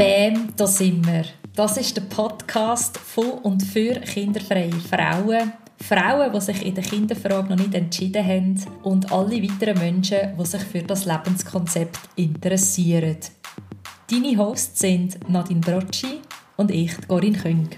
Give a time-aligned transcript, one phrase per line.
[0.00, 1.26] Bam, da sind wir.
[1.54, 5.52] Das ist der Podcast von und für kinderfreie Frauen.
[5.76, 10.46] Frauen, die sich in der Kinderfrage noch nicht entschieden haben und alle weiteren Menschen, die
[10.46, 13.18] sich für das Lebenskonzept interessieren.
[14.10, 16.22] Deine Hosts sind Nadine Brocci
[16.56, 17.68] und ich, Corinne Küng.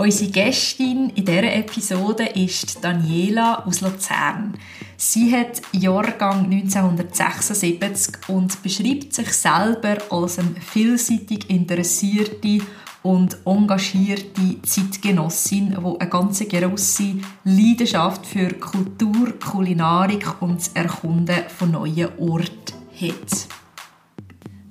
[0.00, 4.54] Unsere Gästin in dieser Episode ist Daniela aus Luzern.
[4.96, 12.60] Sie hat Jahrgang 1976 und beschreibt sich selber als eine vielseitig interessierte
[13.02, 21.72] und engagierte Zeitgenossin, die eine ganz grosse Leidenschaft für Kultur, Kulinarik und das Erkunden von
[21.72, 23.57] neuen Orten hat.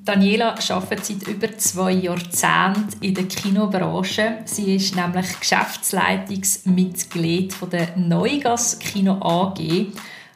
[0.08, 4.38] Daniela arbeitet seit über zwei Jahrzehnten in der Kinobranche.
[4.45, 9.88] Sie ist nämlich Geschäftsleitungsmitglied der Neugas Kino AG,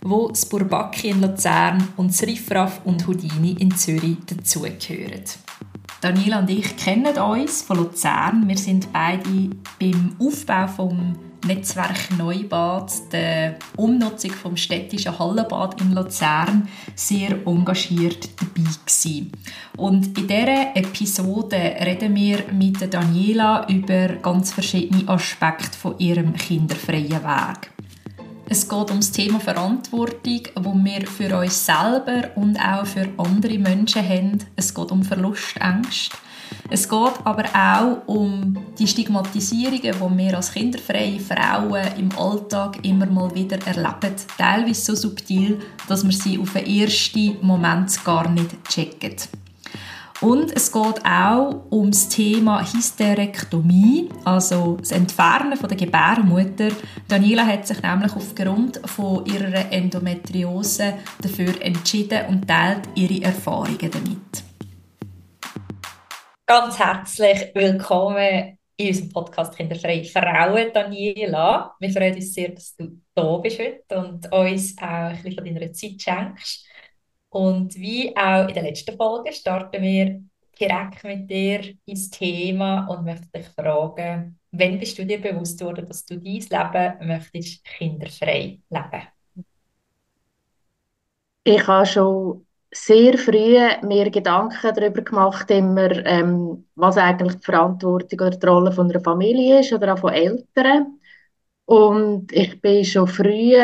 [0.02, 5.24] wo das Bourbaki in Luzern und das Riffraff und Houdini in Zürich dazugehören.
[6.02, 8.46] Daniela und ich kennen uns von Luzern.
[8.50, 16.68] Wir sind beide beim Aufbau vom Netzwerk Neubad, der Umnutzung vom städtischen Hallenbad in Luzern
[16.96, 19.32] sehr engagiert dabei gewesen.
[19.78, 27.24] Und in dieser Episode reden wir mit Daniela über ganz verschiedene Aspekte von ihrem kinderfreien
[27.24, 27.72] Weg.
[28.48, 33.58] Es geht um das Thema Verantwortung, wo wir für uns selber und auch für andere
[33.58, 34.40] Menschen haben.
[34.58, 36.18] Es geht um Verlustängste
[36.70, 43.06] es geht aber auch um die Stigmatisierungen, die wir als kinderfreie Frauen im Alltag immer
[43.06, 44.16] mal wieder erleben.
[44.38, 49.16] Teilweise so subtil, dass wir sie auf den ersten Moment gar nicht checken.
[50.22, 56.70] Und es geht auch um das Thema Hysterektomie, also das Entfernen von der Gebärmutter.
[57.08, 64.51] Daniela hat sich nämlich aufgrund von ihrer Endometriose dafür entschieden und teilt ihre Erfahrungen damit.
[66.54, 71.74] Ganz herzlich willkommen in unserem Podcast Kinderfreie Frauen, Daniela.
[71.80, 75.46] Wir freuen uns sehr, dass du da bist heute und uns auch ein bisschen von
[75.46, 76.68] deiner Zeit schenkst.
[77.30, 80.22] Und wie auch in der letzten Folge starten wir
[80.60, 85.88] direkt mit dir ins Thema und möchte dich fragen, wann bist du dir bewusst worden,
[85.88, 89.08] dass du dein Leben möchtest kinderfrei leben?
[91.46, 98.20] Ich habe schon sehr früh mir Gedanken darüber gemacht, immer, ähm, was eigentlich die Verantwortung
[98.22, 101.00] oder die Rolle von einer Familie ist oder auch von Eltern.
[101.66, 103.56] Und ich bin schon früh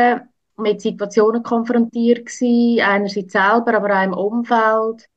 [0.57, 5.09] mit Situationen konfrontiert gewesen, einerseits selber, aber auch im Umfeld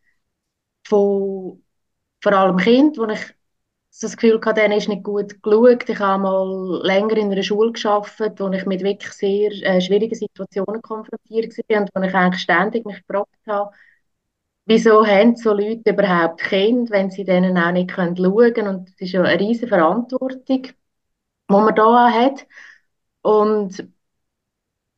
[0.86, 1.62] von
[2.22, 3.20] vor allem Kind, wo ich
[4.00, 5.88] das Gefühl hatte, denen ist nicht gut geschaut.
[5.88, 10.14] Ich habe mal länger in einer Schule gearbeitet, wo ich mit wirklich sehr äh, schwierigen
[10.14, 13.70] Situationen konfrontiert war und wo ich eigentlich ständig mich gefragt habe,
[14.66, 18.68] wieso haben so Leute überhaupt Kinder, wenn sie denen auch nicht schauen können.
[18.68, 20.72] Und das ist ja eine riesige Verantwortung, die
[21.48, 22.46] man da hat.
[23.22, 23.88] Und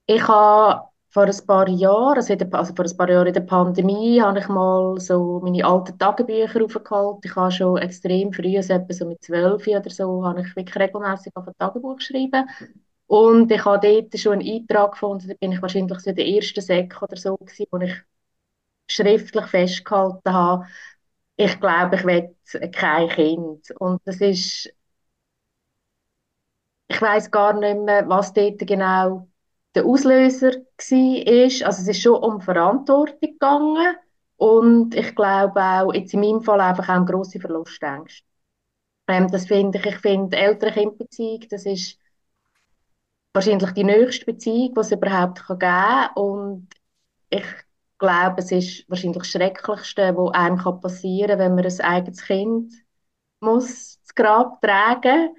[0.07, 4.39] ich habe vor ein paar Jahren, also, vor ein paar Jahren in der Pandemie, habe
[4.41, 7.25] ich mal so meine alten Tagebücher aufgeholt.
[7.25, 10.77] Ich habe schon extrem früh, also etwa so mit zwölf oder so, habe ich wirklich
[10.77, 12.49] regelmäßig auf ein Tagebuch geschrieben.
[13.07, 16.63] Und ich habe dort schon einen Eintrag gefunden, da bin ich wahrscheinlich so der erste
[16.63, 17.95] Sek oder so gewesen, wo ich
[18.89, 20.67] schriftlich festgehalten habe,
[21.37, 22.37] ich glaube, ich will
[22.73, 23.71] kein Kind.
[23.81, 24.73] Und das ist,
[26.89, 29.29] ich weiß gar nicht mehr, was dort genau
[29.75, 31.67] der Auslöser war.
[31.67, 33.97] Also es ist schon um Verantwortung gegangen
[34.37, 38.25] und ich glaube auch, jetzt in meinem Fall einfach auch um grosse Verlustängste.
[39.09, 41.99] Ähm, das finde ich, ich finde Eltern-Kind-Beziehung, das ist
[43.35, 46.69] wahrscheinlich die nächste Beziehung, die es überhaupt geben kann und
[47.31, 47.45] ich
[47.99, 52.75] glaube, es ist wahrscheinlich das Schrecklichste, was einem passieren kann, wenn man ein eigenes Kind
[53.41, 55.35] muss ins Grab tragen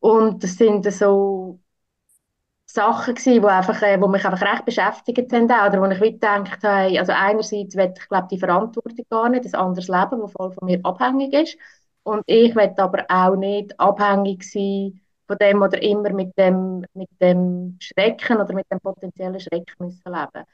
[0.00, 1.60] Und das sind so
[2.74, 6.62] Sachen gewesen, wo, einfach, äh, wo mich einfach recht beschäftigt haben, oder wo ich gedacht
[6.62, 10.52] habe, also einerseits will ich glaube die Verantwortung gar nicht, ein anderes Leben, das voll
[10.52, 11.56] von mir abhängig ist.
[12.02, 17.08] Und ich will aber auch nicht abhängig sein von dem oder immer mit dem, mit
[17.20, 20.44] dem Schrecken oder mit dem potenziellen Schrecken müssen leben.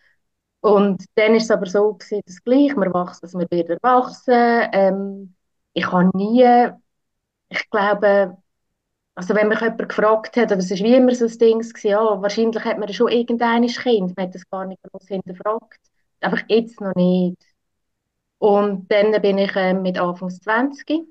[0.61, 4.35] Und dann ist es aber so gewesen, dass gleich, man wächst, dass man wird erwachsen.
[4.73, 5.35] Ähm,
[5.73, 6.71] ich habe nie,
[7.49, 8.37] ich glaube,
[9.15, 12.23] also wenn mich jemand gefragt hat, oder es ist wie immer so ein Ding ja,
[12.23, 15.81] wahrscheinlich hat man schon irgendein Kind, man hat das gar nicht groß hinterfragt,
[16.21, 17.37] einfach jetzt noch nicht.
[18.39, 21.07] Und dann bin ich äh, mit Anfang 20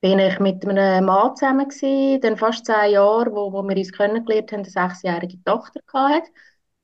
[0.00, 3.92] bin ich mit einem Mann zusammen gewesen, dann fast zehn Jahre, wo, wo wir uns
[3.92, 6.30] kennengelernt haben, eine sechsjährige Tochter gehabt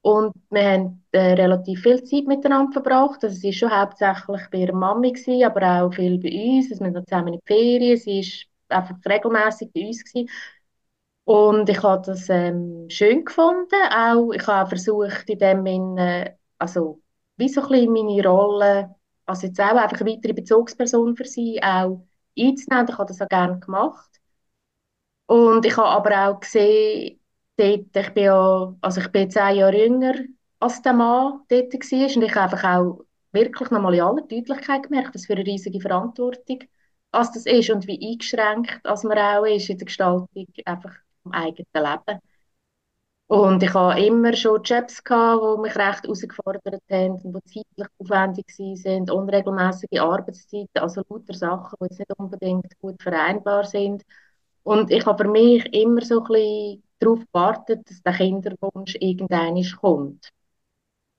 [0.02, 3.24] Und wir haben äh, relativ viel Zeit miteinander verbracht.
[3.24, 6.70] Also sie war schon hauptsächlich bei ihrer Mami, gewesen, aber auch viel bei uns.
[6.72, 7.98] Also wir sind zusammen in die Ferien.
[7.98, 10.04] Sie war einfach regelmäßig bei uns.
[10.04, 10.28] Gewesen.
[11.24, 13.74] Und ich habe das ähm, schön gefunden.
[13.92, 17.02] Auch, ich habe versucht, in dem Sinne, also
[17.36, 18.94] wie so ein meine Rolle,
[19.26, 22.04] also jetzt auch einfach eine weitere Bezugsperson für sie auch
[22.38, 22.88] einzunehmen.
[22.88, 24.10] Ich habe das auch gerne gemacht.
[25.26, 27.20] Und ich habe aber auch gesehen,
[27.56, 30.14] dort, ich bin ja, also ich bin zehn Jahre jünger
[30.58, 34.82] als der Mann dort war und ich habe einfach auch wirklich nochmal in aller Deutlichkeit
[34.84, 36.60] gemerkt, was für eine riesige Verantwortung
[37.12, 40.28] als das ist und wie eingeschränkt als man auch ist in der Gestaltung
[40.64, 42.20] einfach vom eigenen Leben.
[43.28, 49.08] Und ich hatte immer schon Jobs, die mich recht herausgefordert haben die zeitlich aufwendig waren,
[49.10, 54.02] unregelmäßige Arbeitszeiten, also lauter Sachen, die jetzt nicht unbedingt gut vereinbar sind.
[54.64, 59.62] Und ich habe für mich immer so ein bisschen darauf gewartet, dass der Kinderwunsch irgendwann
[59.80, 60.30] kommt.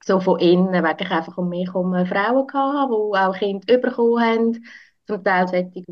[0.03, 4.21] So von innen, weil ich einfach um mich herum Frauen hatte, die auch Kinder bekommen
[4.23, 4.65] haben,
[5.15, 5.85] zum Teil solche, die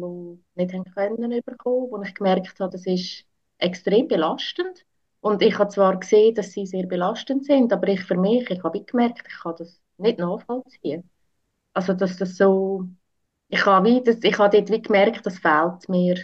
[0.55, 3.25] nicht haben können bekommen, wo ich gemerkt habe, das ist
[3.57, 4.85] extrem belastend.
[5.21, 8.63] Und ich habe zwar gesehen, dass sie sehr belastend sind, aber ich für mich, ich
[8.63, 11.09] habe gemerkt, ich kann das nicht nachvollziehen.
[11.73, 12.85] Also, dass das so,
[13.49, 16.17] ich habe, wie, das, ich habe dort wie gemerkt, das fehlt mir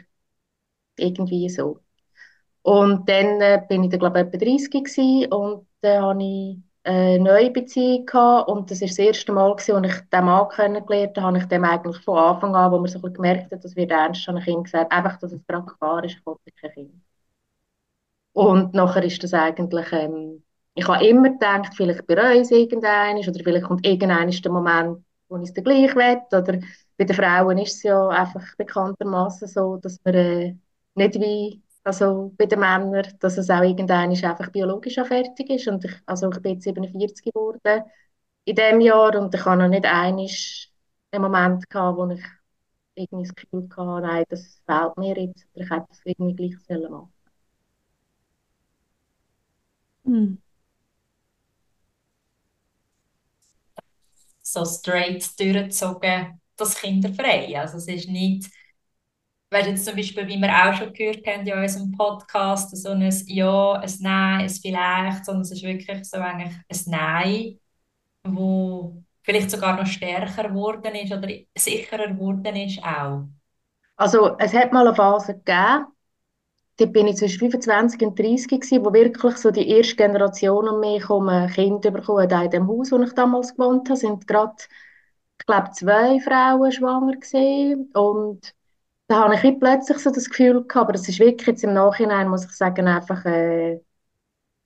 [0.98, 1.80] irgendwie so.
[2.64, 6.60] Und dann äh, bin ich, da, glaube ich, etwa 30 gewesen, und dann hatte ich
[6.86, 9.76] eine neue Beziehung gehabt, und das war das erste Mal, als ich
[10.14, 13.64] den Mann kennengelernt habe, ich dem eigentlich von Anfang an, wo man so gemerkt hat,
[13.64, 16.72] dass wir ernst, habe ich gesagt, einfach, dass es gerade klar ist, ich wollte kein
[16.74, 16.94] Kind.
[18.34, 20.44] Und nachher ist das eigentlich, ähm,
[20.74, 25.04] ich habe immer gedacht, vielleicht bereue ich es irgendwann, oder vielleicht kommt irgendwann der Moment,
[25.30, 26.60] wo ich es dann gleich will, oder
[26.98, 30.56] bei den Frauen ist es ja einfach bekanntermaßen so, dass man äh,
[30.96, 35.68] nicht wie also bei den Männern, dass es auch irgendwann einfach biologisch auch fertig ist.
[35.68, 37.84] Und ich, also ich bin jetzt 47 geworden
[38.46, 40.28] in diesem Jahr und ich habe noch nicht einmal
[41.12, 42.24] einen Moment gehabt, wo ich
[42.96, 46.60] irgendwie das Gefühl hatte, nein, das fehlt mir jetzt, oder ich hätte das irgendwie gleich
[46.68, 47.14] sollen machen.
[50.06, 50.36] Hm.
[54.42, 57.60] So straight durchgezogen, das kinderfrei.
[57.60, 58.50] Also es ist nicht
[59.50, 63.02] weil jetzt zum Beispiel, wie wir auch schon gehört haben in unserem Podcast, so ein
[63.28, 67.60] Ja, ein Nein, ein Vielleicht, sondern es ist wirklich so eigentlich ein Nein,
[68.26, 73.28] wo vielleicht sogar noch stärker geworden ist oder sicherer geworden ist auch.
[73.98, 75.88] Also es hat mal eine Phase gegeben,
[76.78, 80.80] da bin ich zwischen 25 und 30 gewesen, wo wirklich so die erste Generation um
[80.82, 82.46] mich herum ein Kind bekommen hat.
[82.46, 84.56] In dem Haus, wo ich damals gewohnt habe, sind gerade,
[85.40, 87.92] ich glaube, zwei Frauen schwanger gewesen.
[87.94, 88.54] und
[89.08, 92.28] da habe ich plötzlich so das Gefühl gehabt, aber das ist wirklich jetzt im Nachhinein,
[92.30, 93.80] muss ich sagen, einfach, äh,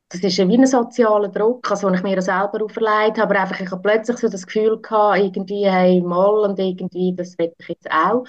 [0.09, 3.59] das ist wie ein sozialer Druck, also, den ich mir selber auferlegt habe, aber einfach,
[3.59, 7.68] ich habe plötzlich so das Gefühl gehabt, irgendwie, hey, mal und irgendwie, das will ich
[7.69, 8.25] jetzt auch.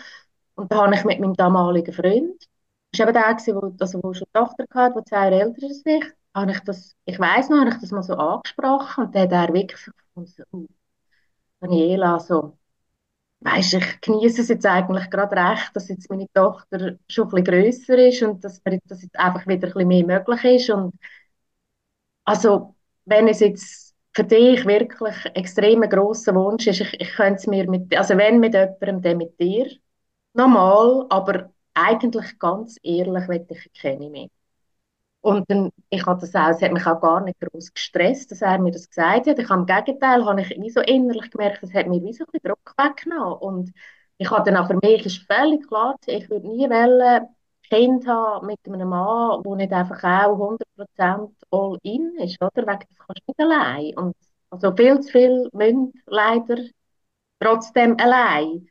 [0.56, 2.34] Und da habe ich mit meinem damaligen Freund,
[2.92, 5.66] das war eben der, der, also, der schon eine Tochter hatte, der zwei Jahre älter
[5.70, 6.04] ist ich,
[6.34, 9.32] habe ich das, ich weiss noch, habe ich das mal so angesprochen und dann hat
[9.50, 10.66] er wirklich so gefunden, so,
[11.60, 12.58] Daniela, so,
[13.40, 17.44] weißt, ich genieße es jetzt eigentlich gerade recht, dass jetzt meine Tochter schon ein bisschen
[17.44, 20.70] grösser ist und dass, mir, dass jetzt einfach wieder ein bisschen mehr möglich ist.
[20.70, 20.94] Und
[22.24, 27.46] also, wenn es jetzt für dich wirklich extrem grosser Wunsch ist, ich, ich könnte es
[27.46, 29.66] mir mit, also wenn mit jemandem, dann mit dir,
[30.34, 34.28] normal, aber eigentlich ganz ehrlich, will ich keine mehr.
[35.22, 38.40] Und dann, ich habe das auch, es hat mich auch gar nicht groß gestresst, dass
[38.42, 39.38] er mir das gesagt hat.
[39.38, 42.30] Ich habe im Gegenteil, habe ich so innerlich gemerkt, das hat mir wie so ein
[42.32, 43.34] bisschen Druck weggenommen.
[43.38, 43.72] Und
[44.18, 47.26] ich habe dann auch für mich ist völlig klar, ich würde nie wollen,
[47.68, 52.50] Kind haben mit einem Mann, der nicht einfach auch 100% all in ist, oder?
[52.66, 53.96] Wegen, das kannst du nicht allein.
[53.96, 54.16] Und
[54.50, 56.56] also viel zu viel müssen leider
[57.40, 58.69] trotzdem allein.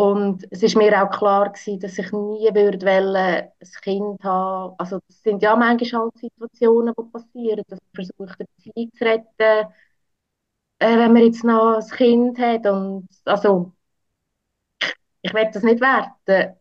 [0.00, 3.50] Und es ist mir auch klar gewesen, dass ich nie würde wollen, ein
[3.82, 4.74] Kind haben.
[4.78, 9.04] Also es sind ja manchmal halt Situationen, die passieren, dass man versucht, eine Beziehung zu
[9.04, 9.72] retten,
[10.78, 12.66] äh, wenn man jetzt noch ein Kind hat.
[12.66, 13.72] Und also
[15.22, 16.56] ich will das nicht werten.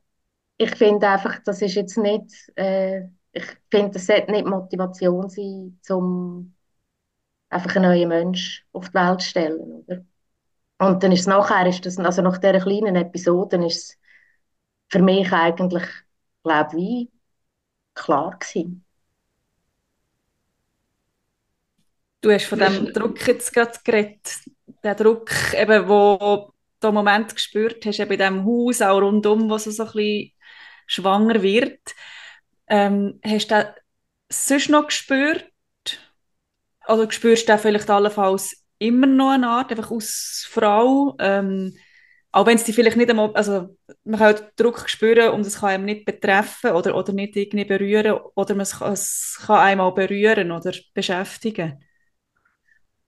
[0.58, 3.04] Ich finde einfach, das ist jetzt nicht, äh,
[3.34, 6.56] ich finde, das sollte nicht Motivation sein, um
[7.50, 10.06] einfach einen neuen Mensch auf die Welt zu stellen, oder?
[10.80, 13.98] Und dann ist es nachher, ist das, also nach dieser kleinen Episode, ist es
[14.90, 15.84] für mich eigentlich,
[16.44, 17.10] glaube ich,
[17.94, 18.86] klar gewesen.
[22.22, 24.40] Du hast von dem Druck jetzt gerade geredet.
[24.84, 29.50] Der Druck, eben, wo du im Moment gespürt hast, eben in diesem Haus, auch rundum,
[29.50, 30.32] wo so, so ein bisschen
[30.88, 31.80] schwanger wird.
[32.68, 33.74] Ähm, hast du
[34.30, 35.50] das sonst noch gespürt?
[36.90, 41.76] also spürst du vielleicht allenfalls immer noch eine Art, einfach aus Frau, ähm,
[42.32, 45.60] auch wenn es dich vielleicht nicht einmal, also man kann halt Druck spüren und es
[45.62, 49.94] kann einem nicht betreffen oder, oder nicht irgendwie berühren oder man es, es kann einmal
[49.94, 51.80] berühren oder beschäftigen.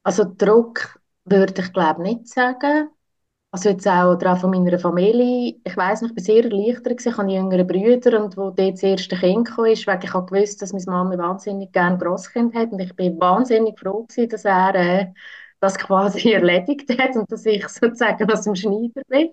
[0.03, 2.89] Also Druck würde ich glaube nicht sagen.
[3.51, 5.55] Also jetzt auch, oder von meiner Familie.
[5.63, 7.01] Ich weiß noch, ich war sehr erleichtert.
[7.05, 10.25] Ich habe jüngere Brüder und wo dort das erste Kind kam, ist, weil ich habe
[10.27, 14.75] gewusst, dass meine Mama wahnsinnig gerne Grosskind hat und ich bin wahnsinnig froh dass er
[14.75, 15.07] äh,
[15.61, 19.31] das quasi erledigt hat und dass ich sozusagen aus dem Schneider bin.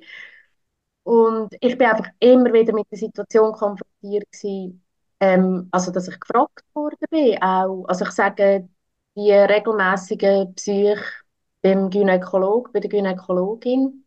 [1.03, 4.85] Und ich bin einfach immer wieder mit der Situation konfrontiert gewesen,
[5.21, 7.41] ähm, also dass ich gefragt worden bin.
[7.43, 8.69] Auch, also ich sage,
[9.17, 11.03] die regelmäßigen Psyche
[11.63, 14.05] beim Gynäkolog, bei der Gynäkologin.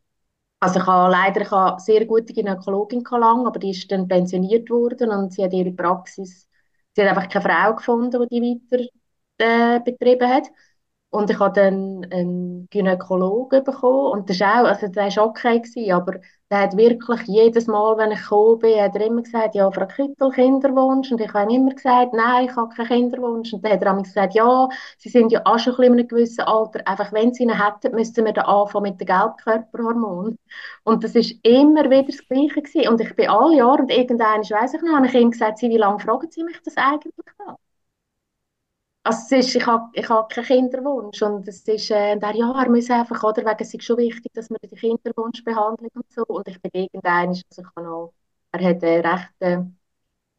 [0.59, 4.69] Also ich habe leider ich habe sehr gute Gynäkologin lang, aber die ist dann pensioniert
[4.69, 6.49] worden und sie hat ihre Praxis,
[6.95, 10.47] sie hat einfach keine Frau gefunden, die die weiter äh, betrieben hat.
[11.11, 15.59] Und ich habe dann einen Gynäkologen bekommen und das war auch, also das war okay
[15.59, 19.55] gewesen, aber der hat wirklich jedes Mal, wenn ich gekommen bin, hat er immer gesagt,
[19.55, 21.11] ja, Frau Küttel, Kinderwunsch.
[21.11, 23.53] Und ich habe immer gesagt, nein, ich habe keinen Kinderwunsch.
[23.53, 26.07] Und dann hat er auch gesagt, ja, Sie sind ja auch schon ein in einem
[26.09, 26.85] gewissen Alter.
[26.85, 30.37] Einfach, wenn Sie ihn hätten, müssten wir dann anfangen mit den Gelbkörperhormonen.
[30.83, 32.89] Und das ist immer wieder das Gleiche gewesen.
[32.89, 35.77] Und ich bin alle Jahre, und irgendwann, weiss ich noch, habe ich ihm gesagt, wie
[35.77, 37.13] lange fragen Sie mich das eigentlich
[37.47, 37.55] an?
[39.03, 42.89] Also ist, ich habe ich hab keinen Kinderwunsch und es ist, äh, der er muss
[42.91, 46.61] einfach, oder, wegen es ist schon wichtig, dass man die Kinderwunschbehandlung und so, und ich
[46.61, 48.13] bin irgendwann, also ich kann auch,
[48.51, 49.57] er hat eine recht äh,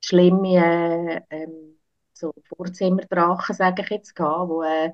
[0.04, 1.78] schlimme, äh, ähm,
[2.14, 4.92] so Vorzimmerdrachen, sage ich jetzt, gehabt, wo äh,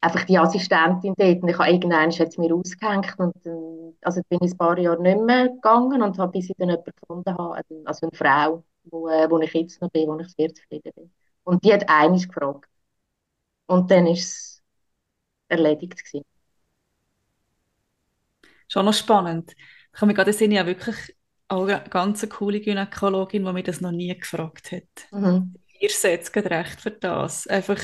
[0.00, 4.38] einfach die Assistentin dort, und ich habe irgendwann hat mir ausgehängt und dann, also bin
[4.42, 7.62] ich ein paar Jahre nicht mehr gegangen und habe bis ich dann jemanden gefunden habe,
[7.84, 11.12] also eine Frau, wo, äh, wo ich jetzt noch bin, wo ich sehr zufrieden bin.
[11.44, 12.68] Und die hat eines gefragt,
[13.68, 14.62] und dann war es
[15.48, 16.04] erledigt.
[16.04, 16.24] Gewesen.
[18.66, 19.54] Schon noch spannend.
[19.94, 20.96] Ich habe mich gerade sind ja wirklich
[21.48, 25.12] auch eine ganz coole Gynäkologin, die mir das noch nie gefragt hat.
[25.12, 25.54] Mhm.
[25.80, 27.46] Ihr gerade recht für das.
[27.46, 27.80] Einfach,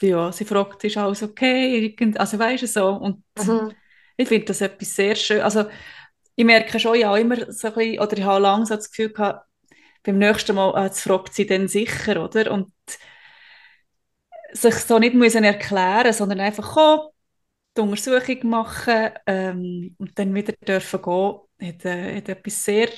[0.00, 1.94] ja, sie fragt, ist alles okay?
[2.16, 2.88] Also weißt du so.
[2.88, 3.72] Und mhm.
[4.16, 5.42] ich finde das etwas sehr schön.
[5.42, 5.66] Also
[6.34, 9.46] ich merke schon ja immer so ein bisschen, oder ich habe langsam das Gefühl gehabt,
[10.02, 12.50] beim nächsten Mal, äh, fragt sie dann sicher, oder?
[12.50, 12.72] Und
[14.52, 17.08] sich so nicht müssen erklären sondern einfach kommen,
[17.76, 22.88] die Untersuchung machen ähm, und dann wieder dürfen gehen, hat, äh, hat etwas sehr...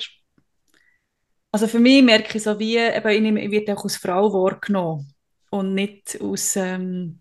[1.51, 5.13] Also für mich merke ich so wie, eben, ich werde auch als Frau wahrgenommen
[5.51, 7.19] und nicht aus ähm,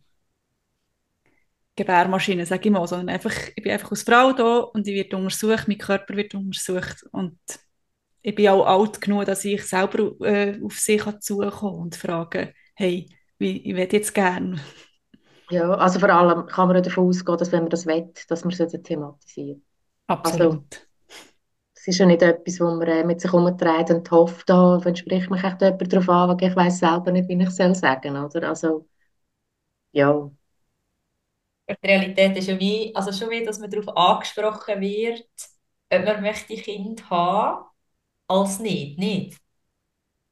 [1.77, 5.17] Gebärmaschine, sage ich mal, sondern einfach, ich bin einfach als Frau da und ich werde
[5.17, 7.39] untersucht, mein Körper wird untersucht und
[8.23, 12.55] ich bin auch alt genug, dass ich selber äh, auf sie zukommen kann und frage,
[12.75, 13.09] hey,
[13.43, 14.61] wie, ich würde jetzt gerne.
[15.51, 18.53] Ja, also vor allem kann man davon ausgehen, dass wenn man das will, dass man
[18.55, 19.61] es thematisiert.
[20.09, 20.63] Absolut.
[20.63, 20.65] Also,
[21.75, 24.95] es ist ja nicht etwas, wo man äh, mit sich umtreibt und hofft, da oh,
[24.97, 28.31] spricht mich echt jemand darauf an, weil ich weiß selber nicht, wie ich es sagen
[28.31, 28.87] soll, Also,
[29.93, 30.31] ja.
[31.69, 35.27] Die Realität ist ja wie, also schon wie, dass man darauf angesprochen wird,
[35.91, 37.65] ob man möchte Kind haben,
[38.29, 39.39] als nicht, nicht?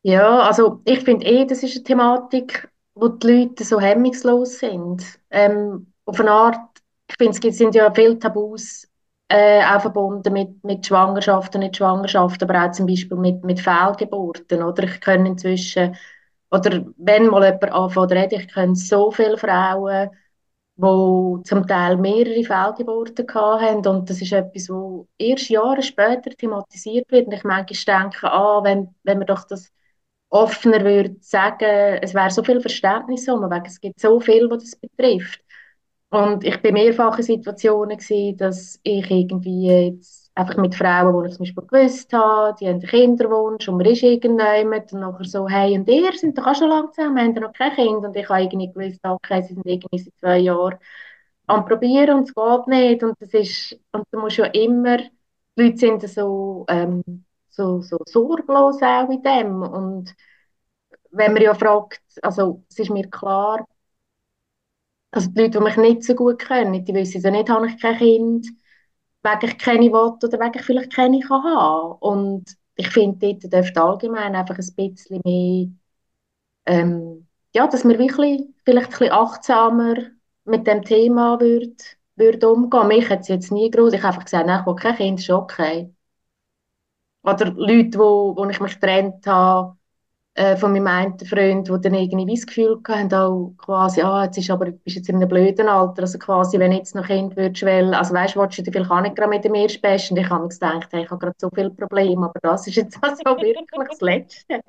[0.02, 5.05] Ja, also ich finde eh, das ist eine Thematik, wo die Leute so hemmungslos sind.
[5.31, 6.59] Ähm, auf eine Art,
[7.09, 8.87] ich finde, es sind ja viele Tabus
[9.29, 14.63] äh, auch verbunden mit, mit Schwangerschaften, nicht Schwangerschaften, aber auch zum Beispiel mit, mit Fehlgeburten.
[14.63, 15.97] Oder ich kenne inzwischen,
[16.51, 20.11] oder wenn mal jemand anfängt reden, ich kenne so viele Frauen,
[20.77, 23.87] die zum Teil mehrere Fehlgeburten hatten.
[23.87, 27.27] Und das ist etwas, das erst Jahre später thematisiert wird.
[27.29, 29.73] Und ich denke, ah, wenn, wenn wir doch das
[30.31, 34.65] offener würde sagen, es wäre so viel Verständnis um, weil es gibt so viel, was
[34.65, 35.43] das betrifft.
[36.11, 41.31] Und ich bin mehrfach in Situationen gewesen, dass ich irgendwie jetzt einfach mit Frauen, die
[41.31, 45.25] ich zum Beispiel gewusst habe, die haben einen Kinderwunsch und man ist irgendjemand und nachher
[45.25, 48.05] so, hey, und ihr sind doch auch schon lange zusammen, wir haben noch kein Kind
[48.05, 50.79] und ich habe irgendwie gewusst, okay, sie sind irgendwie seit zwei Jahren
[51.47, 55.11] am probieren und es geht nicht und das ist, und du musst ja immer, die
[55.63, 57.03] Leute sind so, ähm,
[57.50, 59.62] so, so sorglos auch in dem.
[59.62, 60.14] Und
[61.11, 63.66] wenn man ja fragt, also es ist mir klar,
[65.11, 67.78] also die Leute, die mich nicht so gut kennen, die wissen ja nicht, habe ich
[67.80, 68.47] kein Kind,
[69.23, 71.92] wegen ich keine will oder wegen ich vielleicht keine kann haben.
[72.00, 75.69] Und ich finde, dort dürfte allgemein einfach ein bisschen mehr,
[76.66, 79.95] ähm, ja, dass man wirklich vielleicht ein bisschen achtsamer
[80.45, 81.75] mit dem Thema würde,
[82.16, 82.88] würde umgehen.
[82.88, 83.92] Mich hat es jetzt nie groß.
[83.95, 85.95] Ich habe einfach gesagt, nein, ich will kein Kind, ist okay.
[87.23, 89.77] Oder Leute, wo, wo ich mich getrennt habe,
[90.35, 94.39] äh, von meinem einen Freund, die dann irgendwie das Gefühl hatten, auch quasi, ah, jetzt
[94.39, 97.65] ist aber, bist jetzt in einem blöden Alter, also quasi, wenn jetzt noch Kind würdest
[97.65, 100.31] wollen, also weißt du, willst du vielleicht auch nicht gerade mit dem ersten Besten, ich
[100.31, 103.23] habe mir gedacht, hey, ich habe gerade so viele Probleme, aber das ist jetzt also
[103.25, 104.61] wirklich das Letzte.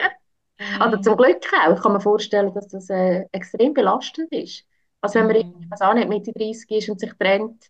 [0.80, 4.64] also zum Glück auch, ich kann mir vorstellen, dass das äh, extrem belastend ist.
[5.02, 7.66] Also wenn man, ich weiß auch nicht, Mitte 30 ist und sich trennt,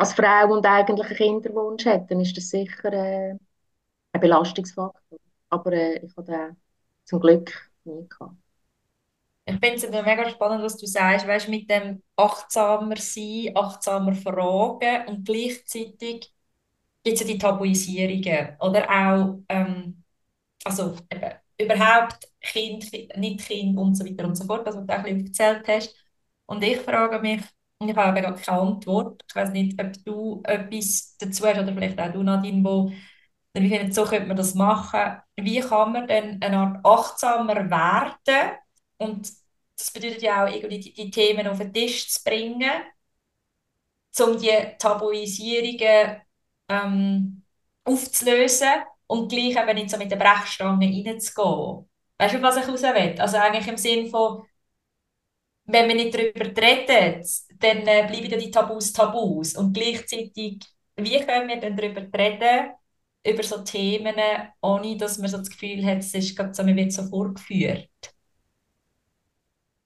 [0.00, 3.32] als Frau und eigentlich einen Kinderwunsch hat, dann ist das sicher äh,
[4.12, 5.18] ein Belastungsfaktor.
[5.50, 6.56] Aber äh, ich habe den
[7.04, 8.36] zum Glück nie gehabt.
[9.44, 15.08] Ich finde es mega spannend, was du sagst, weißt, mit dem achtsamer sein, achtsamer fragen
[15.08, 16.32] und gleichzeitig
[17.04, 20.04] gibt es ja die Tabuisierungen oder auch ähm,
[20.64, 24.88] also eben, überhaupt Kind, nicht Kind und so weiter und so fort, was du auch
[24.90, 25.96] ein bisschen erzählt hast.
[26.46, 27.42] Und ich frage mich,
[27.80, 29.22] ich habe gar keine Antwort.
[29.28, 32.92] Ich weiß nicht, ob du etwas dazu hast oder vielleicht auch du, Nadine, wo
[33.54, 35.20] wie finden, so könnte man das machen.
[35.36, 38.52] Wie kann man denn eine Art achtsamer werden?
[38.98, 39.28] Und
[39.76, 42.70] das bedeutet ja auch, irgendwie die, die Themen auf den Tisch zu bringen,
[44.20, 46.20] um die Tabuisierungen
[46.68, 47.42] ähm,
[47.84, 48.68] aufzulösen
[49.06, 51.88] und gleich eben nicht so mit der Brechstange reinzugehen.
[52.18, 53.20] Weißt du, was ich raus will?
[53.20, 54.44] Also eigentlich im Sinn von,
[55.72, 57.24] wenn wir nicht darüber reden,
[57.58, 59.56] dann äh, bleiben die Tabus Tabus.
[59.56, 60.60] Und gleichzeitig,
[60.96, 62.72] wie können wir dann darüber reden,
[63.26, 64.14] über so Themen,
[64.62, 67.88] ohne dass man so das Gefühl hat, es ist gerade so, man wird so vorgeführt?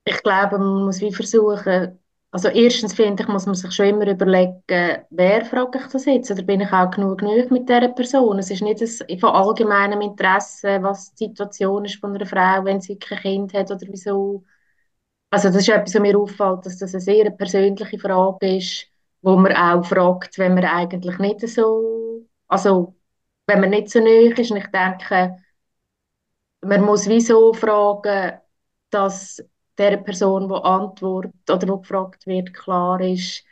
[0.05, 1.99] Ich glaube, man muss wie versuchen,
[2.31, 4.62] also erstens finde ich, muss man sich schon immer überlegen,
[5.11, 6.31] wer frage ich das jetzt?
[6.31, 8.38] Oder bin ich auch genug genug mit dieser Person?
[8.38, 12.81] Es ist nicht ein, von allgemeinem Interesse, was die Situation ist von einer Frau, wenn
[12.81, 14.45] sie kein Kind hat oder wieso.
[15.35, 18.87] Also das ist etwas, was mir auffällt, dass das eine sehr persönliche Frage ist,
[19.21, 22.95] wo man auch fragt, wenn man eigentlich nicht so, also
[23.49, 24.53] wenn man nicht so nahe ist.
[24.53, 25.37] Und ich denke,
[26.62, 28.38] man muss wieso fragen,
[28.90, 29.42] dass
[29.77, 33.42] der Person, die antwortet oder die gefragt wird, klar ist,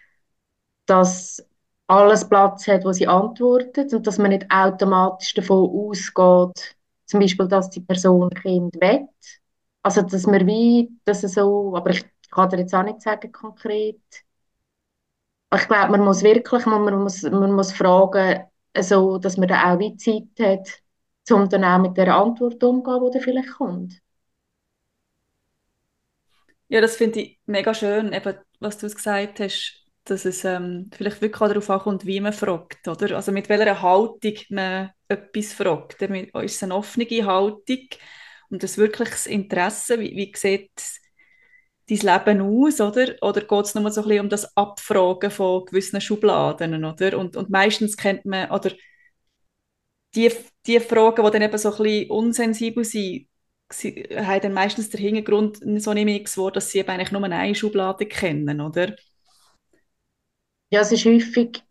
[0.87, 1.45] dass
[1.89, 7.49] alles Platz hat, wo sie antwortet und dass man nicht automatisch davon ausgeht, zum Beispiel,
[7.49, 9.09] dass die Person Kind will.
[9.83, 13.33] Also, dass man wie, dass es so, aber ich kann dir jetzt auch nicht sagen
[13.33, 14.01] konkret.
[15.55, 18.45] Ich glaube, man muss wirklich, man muss, man muss fragen,
[18.81, 20.69] so, dass man dann auch wie Zeit hat,
[21.31, 23.95] um dann auch mit der Antwort umzugehen, die dann vielleicht kommt.
[26.69, 31.21] Ja, das finde ich mega schön, eben, was du gesagt hast, dass es ähm, vielleicht
[31.21, 33.17] wirklich auch darauf ankommt, wie man fragt, oder?
[33.17, 36.01] Also mit welcher Haltung man etwas fragt.
[36.03, 37.79] Ist es eine offene Haltung
[38.53, 40.71] und das wirklich das Interesse, wie, wie sieht
[41.89, 43.15] dein Leben aus, oder?
[43.23, 47.19] Oder geht es nur so ein bisschen um das Abfragen von gewissen Schubladen, oder?
[47.19, 48.71] Und, und meistens kennt man, oder
[50.15, 50.31] die,
[50.67, 53.27] die Fragen, die dann eben so ein bisschen unsensibel sind,
[53.73, 57.25] sie haben dann meistens den Hintergrund so nicht mehr geworden, dass sie eben eigentlich nur
[57.25, 58.95] eine Schublade kennen, oder?
[60.71, 61.63] Ja, es ist häufig,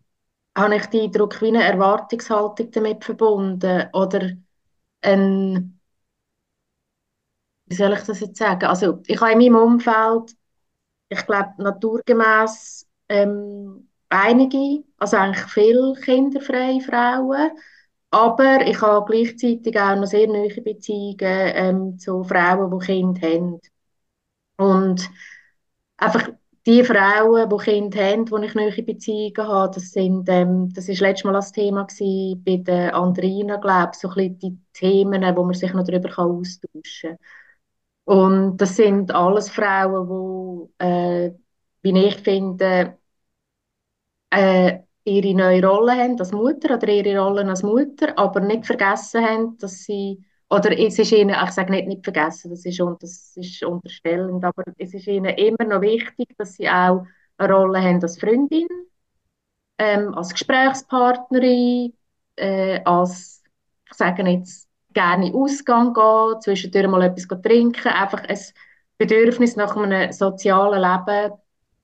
[0.57, 4.31] habe ich den Eindruck, wie eine Erwartungshaltung damit verbunden oder
[5.01, 5.80] ein,
[7.71, 8.65] wie soll ich das jetzt sagen?
[8.65, 10.35] Also ich habe in meinem Umfeld,
[11.09, 17.51] ich glaube, naturgemäß ähm, einige, also eigentlich viele kinderfreie Frauen,
[18.11, 23.61] aber ich habe gleichzeitig auch noch sehr nahe Beziehungen ähm, zu Frauen, die Kinder haben.
[24.57, 25.09] Und
[25.97, 26.29] einfach
[26.67, 31.01] die Frauen, die Kinder haben, die ich nahe Beziehungen habe, das sind, ähm, das ist
[31.01, 35.23] letztes Mal das Thema gewesen, bei den Andrina, glaube ich, so ein bisschen die Themen,
[35.35, 37.17] wo man sich noch darüber austauschen kann.
[38.05, 41.31] Und das sind alles Frauen, die, äh,
[41.83, 42.97] wie ich finde,
[44.29, 49.25] äh, ihre neue Rolle haben als Mutter oder ihre Rollen als Mutter, aber nicht vergessen
[49.25, 53.33] haben, dass sie, oder es ist ihnen, ich sage nicht nicht vergessen, das ist, das
[53.37, 57.05] ist unterstellend, aber es ist ihnen immer noch wichtig, dass sie auch
[57.37, 58.67] eine Rolle haben als Freundin,
[59.77, 61.93] ähm, als Gesprächspartnerin,
[62.35, 63.43] äh, als,
[63.89, 68.39] ich sage jetzt, gerne Ausgang gehen, zwischendurch mal etwas trinken, einfach ein
[68.97, 71.33] Bedürfnis nach einem sozialen Leben,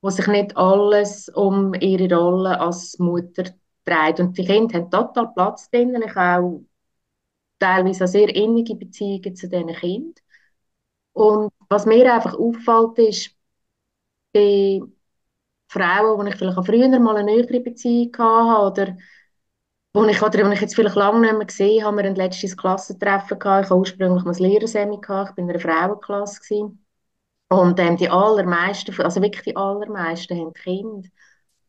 [0.00, 3.44] wo sich nicht alles um ihre Rolle als Mutter
[3.84, 4.20] dreht.
[4.20, 6.00] Und die Kinder haben total Platz drin.
[6.06, 6.62] Ich habe auch
[7.58, 10.14] teilweise sehr innige Beziehungen zu diesen Kindern.
[11.12, 13.36] Und was mir einfach auffällt, ist,
[14.32, 14.80] bei
[15.68, 18.96] Frauen, die ich vielleicht auch früher mal eine nähere Beziehung hatte, oder
[19.98, 22.56] wo ich, oder wo ich jetzt vielleicht lange nicht mehr gesehen habe, wir ein letztes
[22.56, 23.64] Klassentreffen gehabt.
[23.64, 26.40] Ich hatte ursprünglich mal ein Lehrersemi ich war in einer Frauenklasse.
[26.40, 26.84] Gewesen.
[27.48, 31.08] Und ähm, die allermeisten, also wirklich die allermeisten haben Kinder.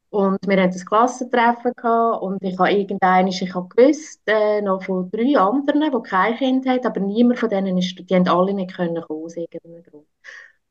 [0.09, 4.83] Und wir hatten ein Klassentreffen gehabt und ich habe irgendeinen, ich habe gewusst, äh, noch
[4.83, 8.53] von drei anderen, die kein Kind haben, aber niemand von denen ist, die haben alle
[8.53, 10.07] nicht können kommen, aus irgendeinem Grund.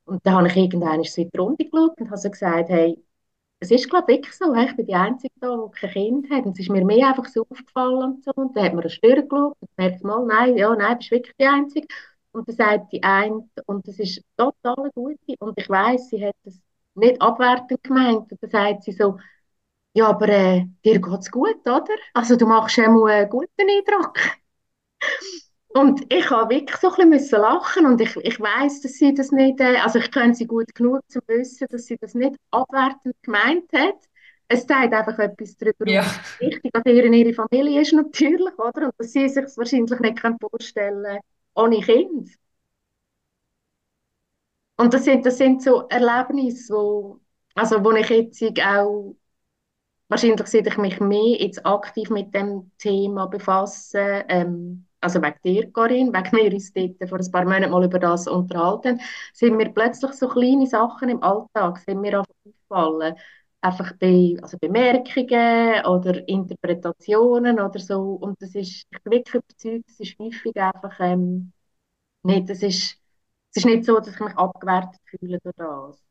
[0.04, 2.98] Und dann habe ich irgendeinen in die Runde geschaut und habe so gesagt, hey,
[3.60, 6.52] es ist glaube ich so, ich bin die Einzige da, die kein Kind hat und
[6.52, 9.28] es ist mir mehr einfach so aufgefallen und so und dann hat man eine Stirn
[9.28, 11.86] geschaut und merkt mal, nein, ja, nein, bist wirklich die Einzige
[12.32, 16.24] und dann sagt die eine, und das ist total eine gute und ich weiß, sie
[16.24, 16.60] hat das
[16.94, 18.30] nicht abwertend gemeint.
[18.30, 19.18] Und dann sagt sie so,
[19.94, 21.84] ja, aber äh, dir geht's gut, oder?
[22.14, 24.18] Also du machst ja mal einen guten Eindruck.
[25.78, 29.30] Und ich habe wirklich so ein bisschen lachen und ich, ich weiß, dass sie das
[29.30, 32.34] nicht, äh, also ich kenne sie gut genug, um zu wissen, dass sie das nicht
[32.50, 33.94] abwertend gemeint hat.
[34.48, 36.04] Es zeigt einfach etwas darüber, ja.
[36.40, 38.86] wie wichtig an ihr ihre Familie ist natürlich, oder?
[38.86, 41.20] Und dass sie sich wahrscheinlich nicht vorstellen kann
[41.54, 42.30] ohne Kind.
[44.78, 47.20] Und das sind, das sind so Erlebnisse, wo,
[47.54, 49.14] also wo ich jetzt auch,
[50.08, 55.72] wahrscheinlich seit ich mich mehr jetzt aktiv mit dem Thema befasse, ähm, also wegen dir,
[55.72, 59.00] Corinne, wegen mir uns dort vor ein paar Monaten mal über das unterhalten,
[59.32, 63.14] sind mir plötzlich so kleine Sachen im Alltag, sind mir aufgefallen.
[63.60, 68.12] Einfach bei also Bemerkungen oder Interpretationen oder so.
[68.20, 71.52] Und das ist, ich bin wirklich überzeugt, das ist häufig einfach ähm,
[72.22, 72.98] nicht, das ist
[73.52, 76.02] es ist nicht so, dass ich mich abgewertet fühle durch das.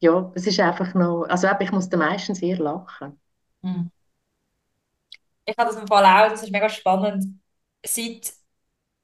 [0.00, 3.18] Ja, es ist einfach noch, also ich muss da meistens sehr lachen.
[3.62, 3.90] Hm.
[5.44, 7.24] Ich habe das im Fall auch, das ist mega spannend.
[7.84, 8.32] Seit,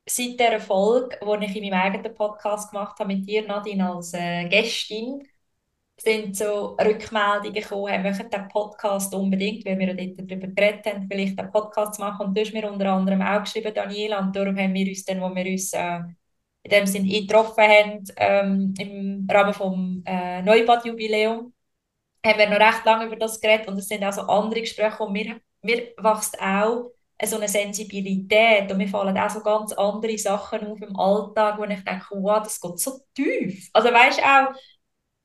[0.09, 4.15] seit der Folge, die ich in meinem eigenen Podcast gemacht habe mit dir, Nadine, als
[4.15, 5.23] äh, Gästin,
[6.01, 11.09] sind so Rückmeldungen gekommen, wir möchten den Podcast unbedingt, weil wir dort darüber geredet haben,
[11.11, 12.27] vielleicht einen Podcast zu machen.
[12.27, 15.21] Und du hast mir unter anderem auch geschrieben, Daniela, und darum haben wir uns dann,
[15.21, 15.99] wo wir uns äh,
[16.63, 21.53] in dem Sinn getroffen haben, ähm, im Rahmen vom äh, Neubad-Jubiläum,
[22.25, 25.03] haben wir noch recht lange über das geredet und es sind auch so andere Gespräche
[25.03, 26.91] und mir, mir wächst auch
[27.25, 31.65] so eine Sensibilität und mir fallen auch so ganz andere Sachen auf im Alltag, wo
[31.65, 33.69] ich denke, wow, das geht so tief.
[33.73, 34.55] Also weißt auch,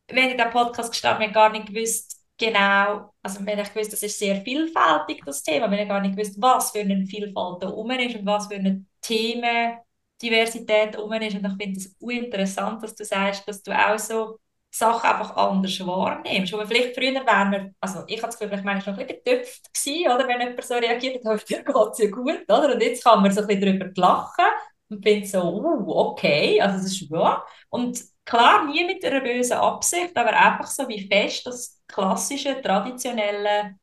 [0.08, 4.04] wenn ich den Podcast gestartet habe, gar nicht gewusst, genau, also wenn ich gewusst, das
[4.04, 7.70] ist sehr vielfältig, das Thema, wenn ich gar nicht gewusst, was für eine Vielfalt da
[7.70, 9.78] rum ist und was für eine Themen
[10.22, 11.36] Diversität um ist.
[11.36, 14.40] Und ich finde es interessant, dass du sagst, dass du auch so
[14.76, 16.54] Sachen einfach anders wahrnimmst.
[16.54, 19.24] Und vielleicht früher wären wir, also ich habe das Gefühl, vielleicht manchmal noch ein bisschen
[19.24, 22.74] getüpft gewesen, oder, wenn jemand so reagiert hat, dir geht es ja gut, oder?
[22.74, 24.46] Und jetzt kann man so ein bisschen darüber lachen
[24.90, 27.46] und findet so, uh, okay, also das ist wahr.
[27.70, 33.76] Und klar, nie mit einer bösen Absicht, aber einfach so wie fest das klassische, traditionelle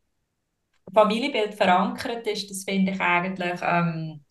[0.92, 4.24] Familienbild verankert ist, das finde ich eigentlich ähm,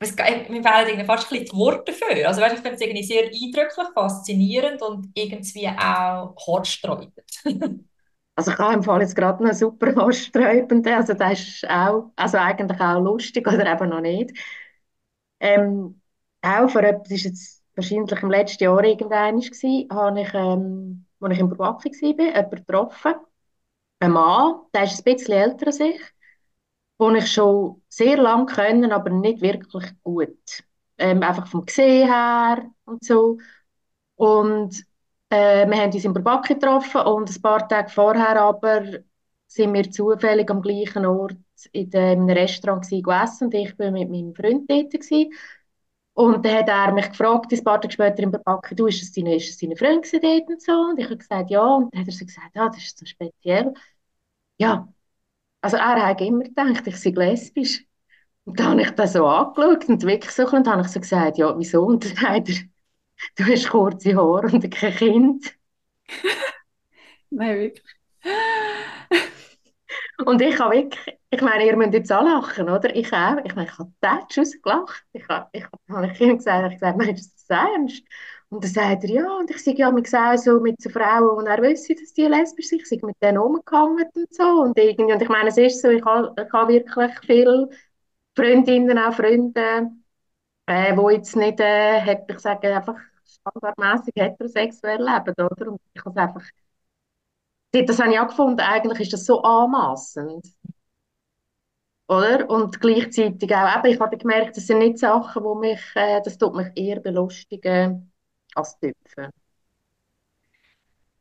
[0.00, 2.28] es, mir fehlen fast ein bisschen die Worte dafür.
[2.28, 7.12] Also weißt, ich finde es irgendwie sehr eindrücklich, faszinierend und irgendwie auch haarsträubend.
[8.36, 12.38] also ich habe im Fall jetzt gerade einen super haarsträubenden, also das ist auch, also
[12.38, 14.32] eigentlich auch lustig oder eben noch nicht.
[15.40, 16.00] Ähm,
[16.42, 19.40] auch für etwas, ist jetzt wahrscheinlich im letzten Jahr irgendwann
[19.90, 23.14] habe ich, ähm, als ich in Burwaki war, jemanden getroffen,
[24.00, 26.00] ein Mann, der ist ein bisschen älter als ich,
[27.00, 30.64] die ich schon sehr lange kennen, aber nicht wirklich gut.
[30.98, 33.38] Ähm, einfach vom Gesehen her und so.
[34.16, 34.84] Und
[35.30, 38.82] äh, wir haben uns in Burbak getroffen und ein paar Tage vorher aber
[39.46, 41.36] sind wir zufällig am gleichen Ort
[41.72, 44.92] in einem Restaurant gegessen und ich war mit meinem Freund dort.
[44.92, 45.32] Gewesen.
[46.14, 49.12] Und dann hat er mich gefragt, ein paar Tage später in Burbaki, du, ist es
[49.12, 50.72] deine, ist es dort und so?
[50.90, 51.62] Und ich habe gesagt, ja.
[51.64, 53.72] Und dann hat er so gesagt, ja, das ist so speziell.
[54.58, 54.88] Ja,
[55.62, 57.84] also er hat immer gedacht, ich sei lesbisch.
[58.44, 61.38] Und dann habe ich das so angeschaut und wirklich so, und habe ich so gesagt,
[61.38, 61.84] ja, wieso?
[61.84, 62.56] Und dann sagt er,
[63.36, 65.54] du hast kurze Haare und kein Kind.
[67.30, 68.00] Nein, wirklich.
[70.26, 72.94] und ich habe wirklich, ich meine, ihr müsst jetzt alle lachen, oder?
[72.94, 73.36] Ich auch.
[73.44, 75.04] Ich meine, ich habe tätsch rausgelacht.
[75.12, 78.02] Ich habe, ich habe, ich habe gesagt, ich habe gesagt, meinst du das ernst?
[78.50, 81.50] Und dann sagt er, ja, und ich sage ja, auch so mit so Frauen, die
[81.50, 84.42] er wissen, dass die lesbisch sind, ich sage mit denen umgehangen und so.
[84.62, 87.68] Und, irgendwie, und ich meine, es ist so, ich habe, ich habe wirklich viele
[88.36, 89.90] Freundinnen, auch Freunde,
[90.66, 95.72] äh, die jetzt nicht, äh, ich sage einfach standardmäßig heterosexuell leben, oder?
[95.72, 96.44] Und ich habe einfach,
[97.72, 100.46] das habe ich auch gefunden, eigentlich ist das so anmaßend.
[102.08, 102.50] Oder?
[102.50, 106.36] Und gleichzeitig auch, eben, ich habe gemerkt, das sind nicht Sachen, die mich, äh, das
[106.38, 108.09] tut mich eher belustigen
[108.54, 109.30] Astöpfeln.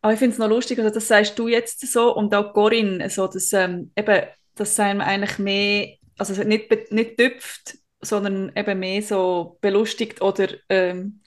[0.01, 3.09] Aber ich finde es noch lustig, also das sagst du jetzt so und auch Corinne,
[3.09, 9.01] so, dass ähm, eben, das sind eigentlich mehr, also nicht, nicht tüpft, sondern eben mehr
[9.01, 11.21] so belustigt oder ähm,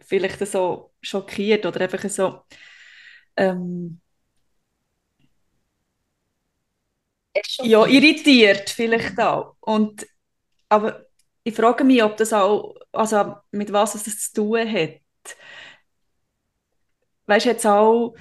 [0.00, 2.40] vielleicht so schockiert oder einfach so
[3.36, 4.00] ähm,
[7.62, 9.56] ja, irritiert vielleicht auch.
[9.60, 10.06] Und,
[10.68, 11.06] aber
[11.44, 15.00] ich frage mich, ob das auch, also mit was es das zu tun hat.
[17.26, 18.14] Weißt jetzt auch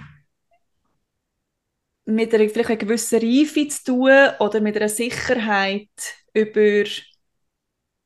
[2.06, 5.90] mit einer, vielleicht einer gewissen Reife zu tun oder mit einer Sicherheit
[6.34, 6.84] über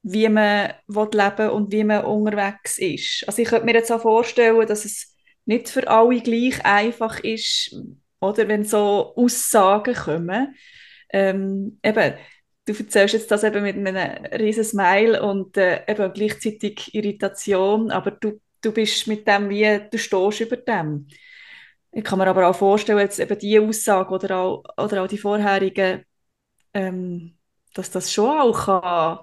[0.04, 3.24] wie man leben und wie man unterwegs ist.
[3.28, 7.76] Also ich könnte mir jetzt auch vorstellen, dass es nicht für alle gleich einfach ist,
[8.20, 10.56] oder wenn so Aussagen kommen.
[11.10, 12.14] Ähm, eben,
[12.66, 18.12] du erzählst jetzt das eben mit einem riesen Smile und äh, eben gleichzeitig Irritation, aber
[18.12, 21.08] du, du bist mit dem wie, du stehst über dem.
[21.92, 25.18] Ich kann mir aber auch vorstellen, jetzt eben diese Aussage oder auch, oder auch die
[25.18, 26.06] vorherigen,
[26.74, 27.38] ähm,
[27.74, 29.20] dass das schon auch kann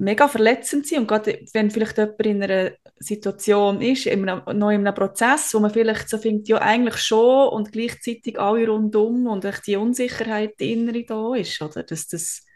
[0.00, 4.70] mega verletzend sein und gerade wenn vielleicht jemand in einer Situation ist, in einem, noch
[4.70, 9.26] in einem Prozess, wo man vielleicht so findet, ja eigentlich schon und gleichzeitig alle rundum
[9.26, 11.82] und echt die Unsicherheit die innere da ist, oder?
[11.82, 12.46] Dass das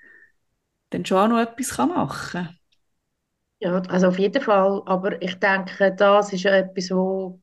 [0.90, 2.58] dann schon auch noch etwas machen kann.
[3.60, 7.40] Ja, also auf jeden Fall, aber ich denke, das ist etwas, wo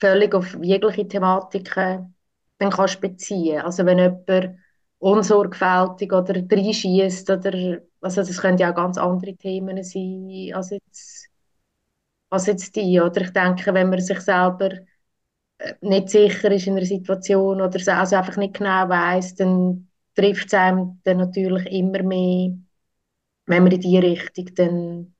[0.00, 2.14] völlig auf jegliche Thematiken
[2.58, 3.60] dann kannst beziehen.
[3.62, 4.56] Also wenn jemand
[4.98, 11.28] unsorgfältig oder reinschießt oder also das können ja auch ganz andere Themen sein als jetzt,
[12.30, 13.00] als jetzt die.
[13.00, 14.70] Oder ich denke, wenn man sich selber
[15.58, 20.48] äh, nicht sicher ist in einer Situation oder also einfach nicht genau weiß, dann trifft
[20.48, 22.52] es einem dann natürlich immer mehr,
[23.46, 25.14] wenn man in die Richtung dann,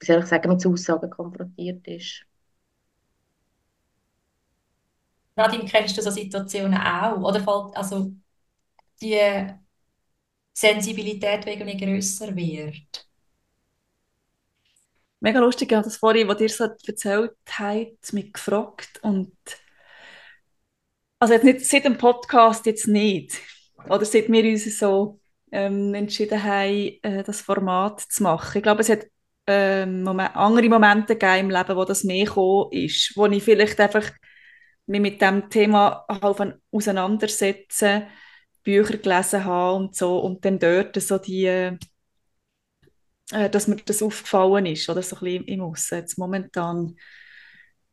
[0.00, 2.24] wie soll ich sagen, mit Aussagen konfrontiert ist.
[5.36, 7.20] Nadine, kennst du so Situationen auch?
[7.20, 8.12] Oder fällt also
[9.00, 9.46] die
[10.52, 13.06] Sensibilität irgendwie grösser wird?
[15.20, 19.32] Mega lustig, ja, das vorhin, was dir so erzählt habt, mich gefragt und
[21.18, 23.40] also jetzt nicht seit dem Podcast jetzt nicht
[23.88, 25.18] oder seit wir uns so
[25.50, 28.58] ähm, entschieden haben, äh, das Format zu machen.
[28.58, 29.06] Ich glaube, es hat
[29.48, 33.80] ähm, Moment, andere Momente gegeben im Leben, wo das mehr gekommen ist, wo ich vielleicht
[33.80, 34.10] einfach
[34.86, 36.06] mich mit dem Thema
[36.70, 38.06] auseinandersetzen,
[38.62, 40.18] Bücher gelesen habe und so.
[40.18, 41.78] Und dann dort so die, äh,
[43.50, 45.98] dass mir das aufgefallen ist oder so ein bisschen im Aussen.
[45.98, 46.96] Jetzt momentan,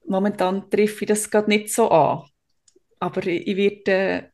[0.06, 2.24] momentan treffe ich das gerade nicht so an,
[3.00, 4.32] aber ich, ich werde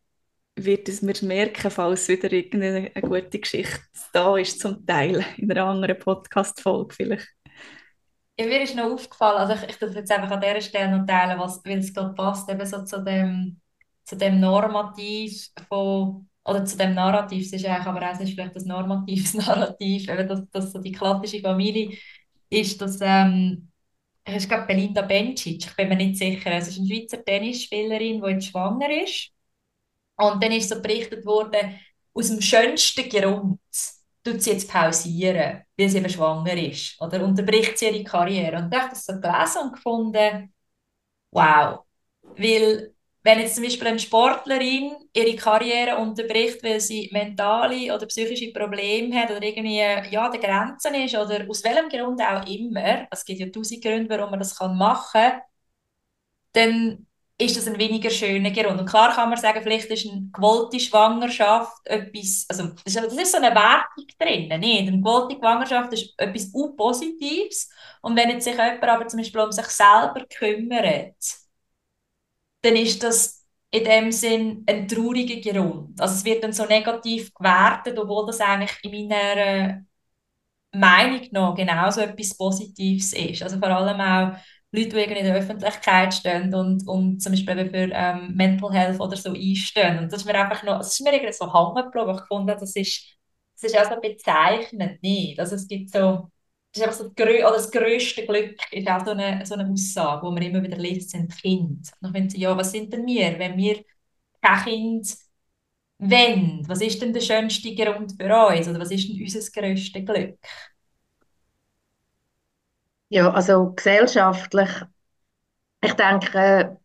[0.55, 3.81] wird es mir merken, falls wieder irgendeine gute Geschichte
[4.13, 7.27] da ist zum Teil in einer anderen Podcast-Folge vielleicht.
[8.37, 11.05] Ja, mir ist noch aufgefallen, also ich, ich darf jetzt einfach an dieser Stelle noch
[11.05, 13.59] teilen, was, weil es gerade passt, eben so zu dem,
[14.03, 18.65] zu dem Normativ von, oder zu dem Narrativ, es ist eigentlich aber auch, vielleicht das
[18.65, 21.97] normatives Narrativ, eben dass, dass so die klassische Familie
[22.49, 23.69] ist, dass, ähm,
[24.25, 28.29] ich glaube Belinda Bencic, ich bin mir nicht sicher, es ist eine Schweizer Tennisspielerin, die
[28.31, 29.31] jetzt schwanger ist
[30.21, 31.79] und dann ist so berichtet worden,
[32.13, 33.59] aus dem schönsten Grund,
[34.23, 36.99] tut sie jetzt pausieren, weil sie eben schwanger ist.
[37.01, 38.57] Oder unterbricht sie ihre Karriere.
[38.57, 40.53] Und ich habe das so gelesen und gefunden,
[41.31, 41.81] wow.
[42.37, 48.51] Weil, wenn jetzt zum Beispiel eine Sportlerin ihre Karriere unterbricht, weil sie mentale oder psychische
[48.53, 53.25] Probleme hat oder irgendwie ja, den Grenzen ist oder aus welchem Grund auch immer, es
[53.25, 55.41] gibt ja tausend Gründe, warum man das machen kann,
[56.53, 57.07] dann
[57.41, 58.79] ist das ein weniger schöner Grund.
[58.79, 63.37] Und klar kann man sagen, vielleicht ist eine gewollte Schwangerschaft etwas, also das ist so
[63.37, 64.87] eine Wertung drin, nicht?
[64.87, 67.69] Eine gewollte Schwangerschaft ist etwas U-Positives
[68.01, 71.15] und wenn jetzt sich jemand aber zum Beispiel um sich selber kümmert,
[72.61, 75.99] dann ist das in dem Sinn ein trauriger Grund.
[75.99, 79.85] Also es wird dann so negativ gewertet, obwohl das eigentlich in meiner
[80.73, 83.43] Meinung nach genauso etwas Positives ist.
[83.43, 84.37] Also vor allem auch
[84.71, 89.17] Leute, die in der Öffentlichkeit stehen und, und zum Beispiel für ähm, Mental Health oder
[89.17, 89.99] so einstehen.
[89.99, 92.17] Und das ist mir einfach noch, das ist mir irgendwie so hängen geblieben.
[92.19, 93.17] Ich fand, das ist,
[93.61, 95.39] das ist auch so bezeichnend, nicht?
[95.39, 96.29] Also es gibt so,
[96.73, 99.55] das ist einfach so das, Grö oder das grösste Glück ist auch so eine, so
[99.55, 101.91] eine Aussage, die man immer wieder liest, sind Kinder.
[102.01, 103.83] Und ich finde, ja, was sind denn wir, wenn wir
[104.41, 105.15] kein Kind
[105.99, 106.63] wollen?
[106.67, 108.67] Was ist denn der schönste Grund für uns?
[108.67, 110.37] Oder was ist denn unser grösstes Glück?
[113.11, 114.69] Ja, also gesellschaftlich,
[115.81, 116.77] ich denke,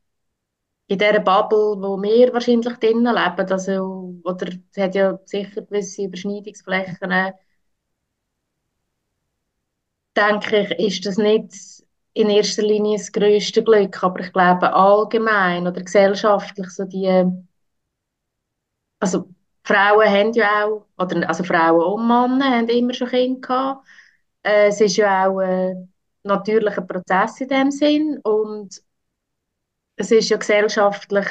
[0.89, 6.05] in dieser Bubble, wo wir wahrscheinlich drinnen leben, also, oder es hat ja sicher gewisse
[6.05, 7.11] Überschneidungsflächen,
[10.17, 11.55] denke ich, ist das nicht
[12.15, 17.25] in erster Linie das grösste Glück, aber ich glaube allgemein oder gesellschaftlich so die,
[19.01, 19.29] also
[19.65, 23.87] Frauen haben ja auch, oder also Frauen und Männer haben immer schon Kinder gehabt.
[24.43, 25.75] Äh, es ist ja auch äh,
[26.27, 28.83] natürlicher Prozess in dem Sinn und
[29.97, 31.27] es ist ja gesellschaftlich,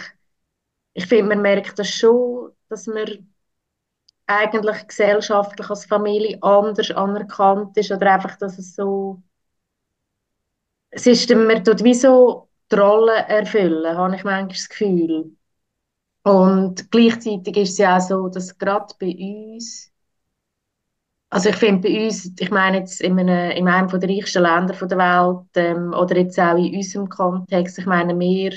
[0.93, 3.33] ich finde, man merkt das schon, dass man
[4.27, 9.23] eigentlich gesellschaftlich als Familie anders anerkannt ist oder einfach, dass es so
[10.89, 15.35] es ist, man tut wie so die Rolle erfüllen, habe ich manchmal das Gefühl.
[16.23, 19.91] Und gleichzeitig ist es ja auch so, dass gerade bei uns,
[21.35, 24.73] also ich finde bei uns, ich meine jetzt in einem, in einem der reichsten Länder
[24.73, 28.53] der Welt ähm, oder jetzt auch in unserem Kontext, ich meine, wir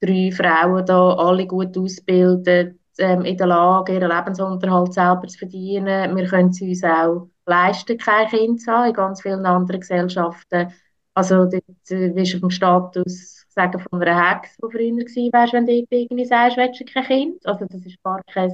[0.00, 6.16] drei Frauen da, alle gut ausgebildet, ähm, in der Lage, ihren Lebensunterhalt selber zu verdienen.
[6.16, 8.88] Wir können es uns auch leisten, kein Kind zu haben.
[8.88, 10.72] In ganz vielen anderen Gesellschaften
[11.12, 15.52] also dort äh, bist du auf dem Status sagen, von einer Hex, die früher wärst,
[15.52, 17.46] wenn du irgendwie sagst, willst du kein Kind.
[17.46, 18.50] Also das ist gar kein,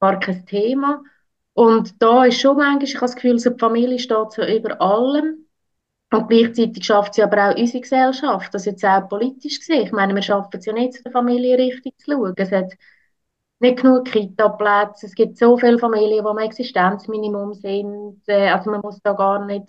[0.00, 1.02] gar kein Thema.
[1.58, 4.80] Und da ist schon manchmal, ich habe das Gefühl, so die Familie steht so über
[4.80, 5.46] allem.
[6.12, 9.84] Und gleichzeitig schafft sie aber auch unsere Gesellschaft, das jetzt auch politisch gesehen.
[9.86, 12.34] Ich meine, wir schaffen es ja nicht, zu der Familie richtig zu schauen.
[12.36, 12.72] Es hat
[13.58, 18.22] nicht genug Kita-Plätze, es gibt so viele Familien, die am Existenzminimum sind.
[18.28, 19.68] Äh, also man muss da gar nicht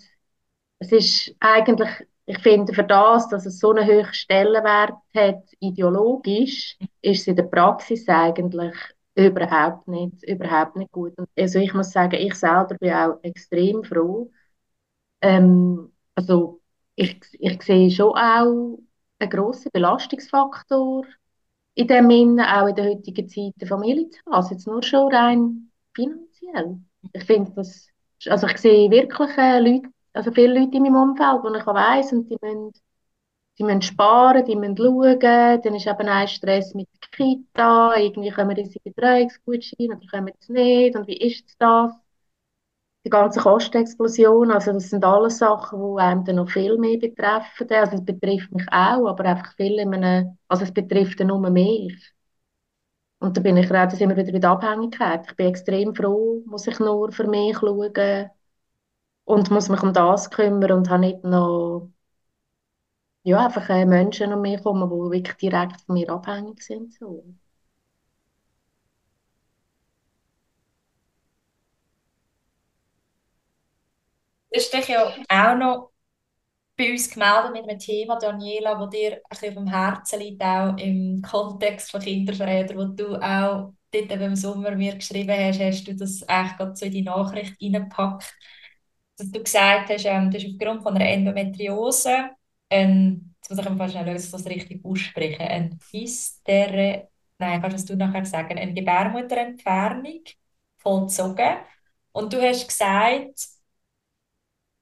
[0.80, 1.90] es ist eigentlich,
[2.26, 7.36] ich finde, für das, dass es so einen hohen Stellenwert hat, ideologisch, ist es in
[7.36, 8.76] der Praxis eigentlich
[9.16, 11.14] überhaupt nicht, überhaupt nicht gut.
[11.38, 14.32] Also ich muss sagen, ich selber bin auch extrem froh.
[15.22, 16.62] Ähm, also
[16.96, 18.80] ich, ich sehe schon auch
[19.20, 21.06] einen grossen Belastungsfaktor
[21.76, 24.34] in dem Sinne, auch in der heutigen Zeit, eine Familie zu haben.
[24.34, 26.80] Also jetzt nur schon rein finanziell.
[27.14, 27.88] Ich finde das,
[28.28, 32.12] also ich sehe wirklich äh, Leute, also viele Leute in meinem Umfeld, die ich weiss,
[32.14, 32.72] und die müssen,
[33.60, 38.32] die müssen sparen, die müssen schauen, dann ist eben ein Stress mit der Kita, irgendwie
[38.32, 41.92] kommen riesige Betreuungsgutscheine oder kommen es nicht, und wie ist das?
[43.06, 47.68] Die ganze Kostenexplosion, also das sind alles Sachen, die einem dann noch viel mehr betreffen.
[47.72, 51.50] Also es betrifft mich auch, aber einfach viel in einem, also es betrifft dann nur
[51.50, 52.14] mich.
[53.20, 55.26] Und da bin ich gerade immer wieder der Abhängigkeit.
[55.30, 58.30] Ich bin extrem froh, muss ich nur für mich schauen,
[59.26, 61.90] und muss mich um das kümmern und habe nicht noch
[63.24, 66.94] ja, einfach äh, Menschen um mich herum, die wirklich direkt von mir abhängig sind.
[66.94, 67.24] So.
[74.52, 75.92] Du hast dich ja auch noch
[76.78, 80.44] bei uns gemeldet mit einem Thema, Daniela, das dir ein bisschen auf dem Herzen liegt,
[80.44, 85.86] auch im Kontext von Kinderverrätern, wo du auch dort im Sommer mir geschrieben hast, hast
[85.88, 88.34] du das eigentlich gerade so in die Nachricht reingepackt
[89.18, 92.32] dass du gesagt hast, ähm, du hast aufgrund von einer Endometriose,
[92.70, 97.96] ein, jetzt muss ich einfach schnell lösen, das richtig aussprechen, ein Hystere, nein, kannst du
[97.96, 100.24] nachher sagen, eine Gebärmutterentfernung
[100.78, 101.58] vollzogen.
[102.12, 103.48] Und du hast gesagt,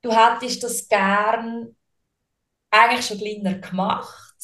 [0.01, 1.75] du hättest das gern
[2.71, 4.35] eigentlich schon kleiner gemacht,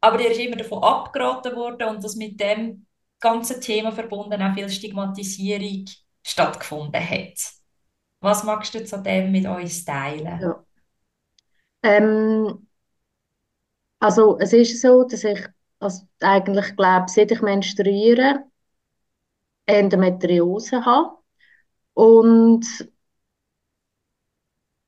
[0.00, 2.86] aber dir ist immer davon abgeraten worden und dass mit dem
[3.20, 5.86] ganzen Thema verbunden auch viel Stigmatisierung
[6.24, 7.38] stattgefunden hat.
[8.20, 10.40] Was magst du zu dem mit uns teilen?
[10.40, 10.64] Ja.
[11.82, 12.65] Ähm,
[14.00, 15.46] also es ist so, dass ich
[15.80, 18.44] also eigentlich glaube, seit ich menstruiere,
[19.66, 21.18] Endometriose habe.
[21.94, 22.66] Und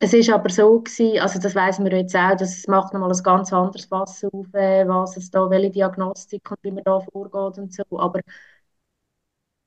[0.00, 3.22] es ist aber so gewesen, also das weiß man jetzt auch, das macht nochmal ein
[3.22, 7.58] ganz anderes Fass auf, äh, was es da, welche Diagnostik und wie man da vorgeht
[7.58, 7.82] und so.
[7.98, 8.20] Aber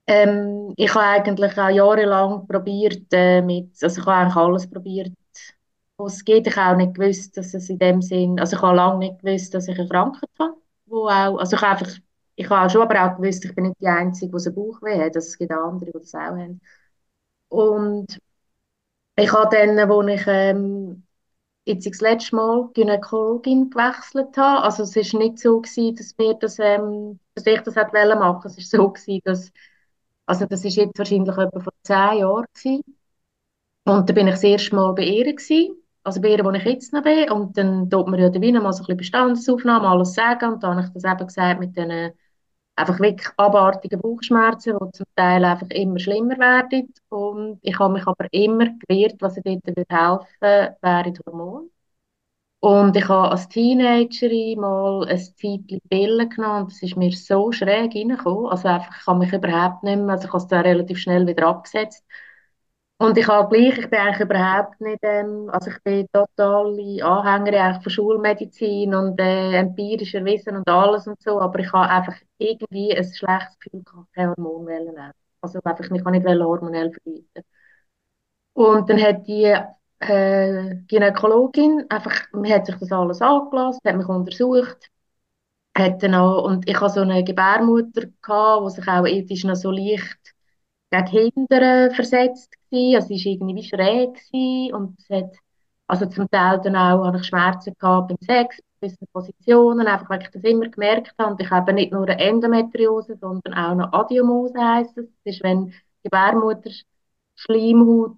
[0.07, 5.11] ähm, ich habe eigentlich auch jahrelang probiert, äh, mit, also ich habe eigentlich alles probiert,
[6.07, 6.47] es geht.
[6.47, 9.53] Ich auch nicht gewusst, dass es in dem Sinn, also ich habe lange nicht gewusst,
[9.53, 11.97] dass ich eine Krankheit habe, wo auch, also ich habe einfach,
[12.35, 15.15] ich habe schon aber auch gewusst, ich bin nicht die Einzige, die einen Bauchweh hat,
[15.15, 16.61] es gibt andere, die das auch haben.
[17.49, 18.19] Und
[19.17, 21.03] ich habe dann, wo ich ähm,
[21.65, 26.33] jetzt das letzte Mal Gynäkologin gewechselt habe, also es ist nicht so gewesen, dass, wir
[26.35, 29.51] das, ähm, dass ich das hätte machen es ist so gewesen, dass
[30.25, 32.83] also das ist jetzt wahrscheinlich etwa vor zehn Jahren gewesen.
[33.85, 35.80] Und da bin ich das erste Mal bei ihr gewesen.
[36.03, 37.29] Also bei ihr, wo ich jetzt noch bin.
[37.31, 40.53] Und dann tut man ja da wieder mal so ein bisschen Bestandesaufnahme, alles sagen.
[40.53, 42.11] Und dann habe ich das eben gesagt mit diesen
[42.75, 46.93] einfach wirklich abartigen Bauchschmerzen, die zum Teil einfach immer schlimmer werden.
[47.09, 51.69] Und ich habe mich aber immer gewehrt, was ich dort helfen würde, wären Hormone.
[52.59, 57.51] Und ich habe als Teenagerin mal ein Zeitchen Pillen genommen und das ist mir so
[57.51, 58.47] schräg reingekommen.
[58.51, 61.25] Also einfach, ich kann mich überhaupt nicht mehr, also ich habe es dann relativ schnell
[61.27, 62.05] wieder abgesetzt.
[63.01, 67.59] Und ich habe gleich, ich bin eigentlich überhaupt nicht, ähm, also ich bin totale Anhängerin
[67.59, 72.15] eigentlich von Schulmedizin und äh, empirischer Wissen und alles und so, aber ich habe einfach
[72.37, 75.11] irgendwie ein schlechtes Gefühl gehabt, keine Hormone nehmen.
[75.41, 77.43] Also einfach, ich kann nicht hormonell verbieten.
[78.53, 79.45] Und dann hat die
[79.99, 84.91] äh, Gynäkologin, einfach, man hat sich das alles angelassen, hat mich untersucht
[85.77, 89.71] hatte noch, und ich hatte so eine Gebärmutter, gehabt, die sich auch ethisch noch so
[89.71, 90.19] leicht
[90.91, 92.95] gegen hinten versetzt war.
[92.95, 95.35] Also sie war irgendwie schräg gewesen und es hat,
[95.87, 100.09] also zum Teil dann auch hatte ich Schmerzen gehabt beim Sex, in gewissen Positionen, einfach
[100.09, 101.31] weil ich das immer gemerkt habe.
[101.31, 105.05] Und ich habe nicht nur eine Endometriose, sondern auch eine Adiomose heisst es.
[105.25, 106.71] Das ist, wenn Gebärmutter
[107.35, 108.17] Schleimhaut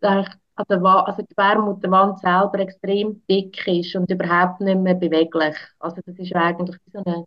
[0.55, 5.55] also, also die Gebärmutterwand selber extrem dick ist und überhaupt nicht mehr beweglich.
[5.79, 7.25] Also das ist eigentlich so ein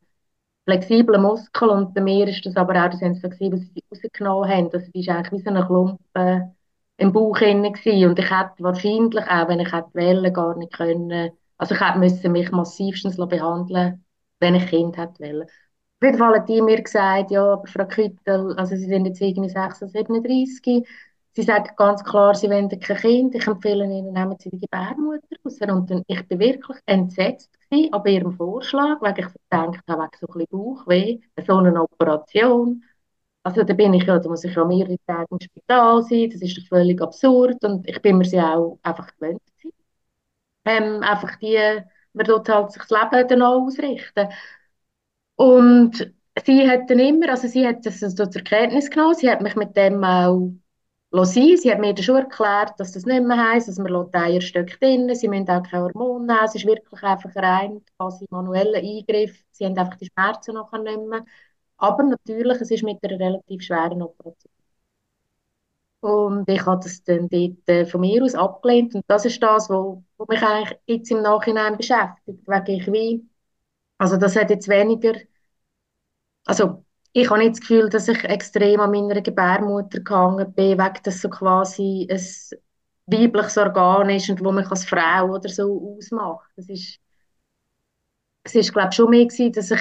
[0.64, 4.50] flexibler Muskel und bei mir ist das aber auch, das haben sie was sie rausgenommen
[4.50, 6.55] haben, das ist eigentlich wie so ein Klumpen
[6.98, 8.10] im Bauch gewesen.
[8.10, 11.98] und ich hätte wahrscheinlich auch, wenn ich hätte wählen, gar nicht können, also ich hätte
[11.98, 14.02] müssen mich massivstens behandeln
[14.40, 15.42] wenn ich Kind hätte wählen.
[15.44, 19.20] Auf jeden Fall hat die mir gesagt, ja, aber Frau Küttel, also Sie sind jetzt
[19.20, 20.86] irgendwie 36, 37,
[21.34, 23.34] Sie sagen ganz klar, Sie wollen kein Kind.
[23.34, 25.58] Ich empfehle Ihnen, nehmen Sie die Gebärmutter raus.
[25.60, 30.10] Und dann, ich bin wirklich entsetzt gewesen ab Ihrem Vorschlag, weil ich gedacht habe, wegen
[30.20, 32.84] so ein bisschen Bauchweh, so eine Operation.
[33.46, 36.42] Also da bin ich ja, da muss ich ja mehrere Tage im Spital sein, das
[36.42, 37.62] ist doch völlig absurd.
[37.64, 39.40] Und ich bin mir sie auch einfach gewöhnt
[40.64, 41.56] Ähm, einfach die,
[42.12, 44.28] man dort halt sich das Leben dann auch ausrichten.
[45.36, 46.12] Und
[46.44, 49.56] sie hat dann immer, also sie hat das so zur Kenntnis genommen, sie hat mich
[49.56, 50.50] mit dem auch
[51.24, 51.56] sein.
[51.56, 55.28] Sie hat mir schon erklärt, dass das nicht mehr heisst, dass man Eierstöcke drin sie
[55.28, 59.64] müssen auch keine Hormone nehmen, es ist wirklich einfach ein rein quasi manueller Eingriff, sie
[59.66, 61.24] haben einfach die Schmerzen nachher nicht mehr.
[61.78, 64.52] Aber natürlich, es ist mit einer relativ schweren Operation.
[66.00, 68.94] Und ich habe das dann dort äh, von mir aus abgelehnt.
[68.94, 69.98] Und das ist das, was
[70.28, 72.46] mich eigentlich jetzt im Nachhinein beschäftigt.
[72.46, 73.24] Weil ich wie,
[73.98, 75.14] also das hat jetzt weniger,
[76.44, 81.00] also ich habe nicht das Gefühl, dass ich extrem an meiner Gebärmutter gehangen bin, wegen
[81.02, 82.20] das so quasi ein
[83.06, 86.50] weibliches Organ ist und wo mich als Frau oder so ausmacht.
[86.56, 86.98] Das ist,
[88.44, 89.80] es ist glaube ich, schon mehr gewesen, dass ich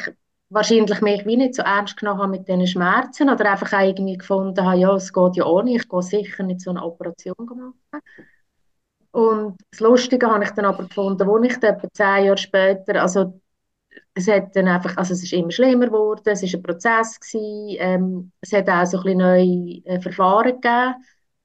[0.49, 4.17] wahrscheinlich mich wie nicht so ernst genommen habe mit diesen Schmerzen oder einfach auch irgendwie
[4.17, 7.73] gefunden habe, ja, es geht ja nicht, ich gehe sicher nicht so eine Operation machen.
[9.11, 13.01] Und das Lustige habe ich dann aber gefunden, wo ich dann etwa zehn Jahre später,
[13.01, 13.39] also
[14.13, 17.77] es hat dann einfach, also es ist immer schlimmer geworden, es ist ein Prozess gewesen,
[17.79, 20.95] ähm, es hat auch so ein bisschen neue äh, Verfahren gegeben,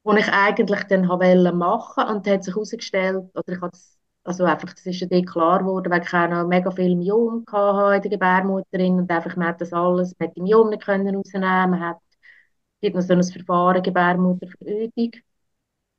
[0.04, 4.72] die ich eigentlich dann wollte machen und hat sich herausgestellt, oder ich das, also einfach,
[4.74, 8.10] das ist dann klar geworden, weil ich auch noch mega viel Myom hatte in der
[8.10, 11.80] Gebärmutterin und einfach, man hat das alles, man hat die Myom nicht können rausnehmen, man
[11.80, 11.96] hat,
[12.76, 15.12] es gibt noch so ein Verfahren, Gebärmutterverödung,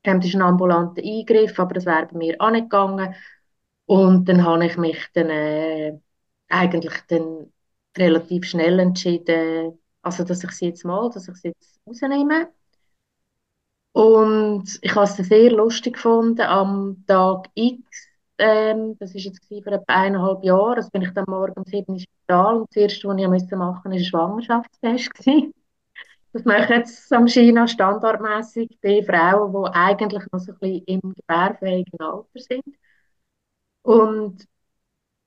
[0.03, 3.15] das ist ein ambulanter Eingriff, aber das wäre bei mir auch nicht gegangen.
[3.85, 5.99] Und dann habe ich mich dann äh,
[6.49, 7.51] eigentlich dann
[7.97, 12.49] relativ schnell entschieden, also dass ich sie jetzt mal, dass ich sie jetzt rausnehme.
[13.93, 18.07] Und ich habe es sehr lustig gefunden, am Tag X,
[18.41, 21.93] ähm, das ist jetzt vor etwa eineinhalb Jahren, also bin ich dann morgen um sieben
[21.93, 25.11] im Spital und das erste, was ich machen musste, war ein Schwangerschaftstest.
[26.33, 30.83] Das mache ich jetzt am China standardmäßig bei Frauen, die eigentlich noch so ein bisschen
[30.85, 32.63] im gebärfähigen Alter sind.
[33.83, 34.45] Und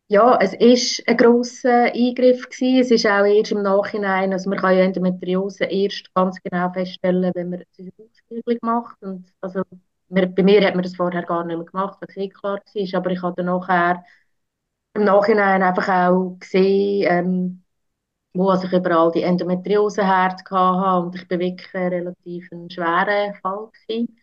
[0.09, 2.81] ja, es ist ein grosser Eingriff gewesen.
[2.81, 7.33] Es ist auch erst im Nachhinein, also man kann ja Endometriose erst ganz genau feststellen,
[7.35, 9.03] wenn man eine Ausbildung macht.
[9.03, 9.63] Und also
[10.09, 12.99] bei mir hat man das vorher gar nicht mehr gemacht, was eh klar war.
[13.01, 14.05] Aber ich habe dann nachher
[14.95, 17.65] im Nachhinein einfach auch gesehen, ähm,
[18.35, 20.45] wo ich überall die Endometriose hatte
[21.07, 24.19] und ich war wirklich relativ ein schwerer Fall gewesen.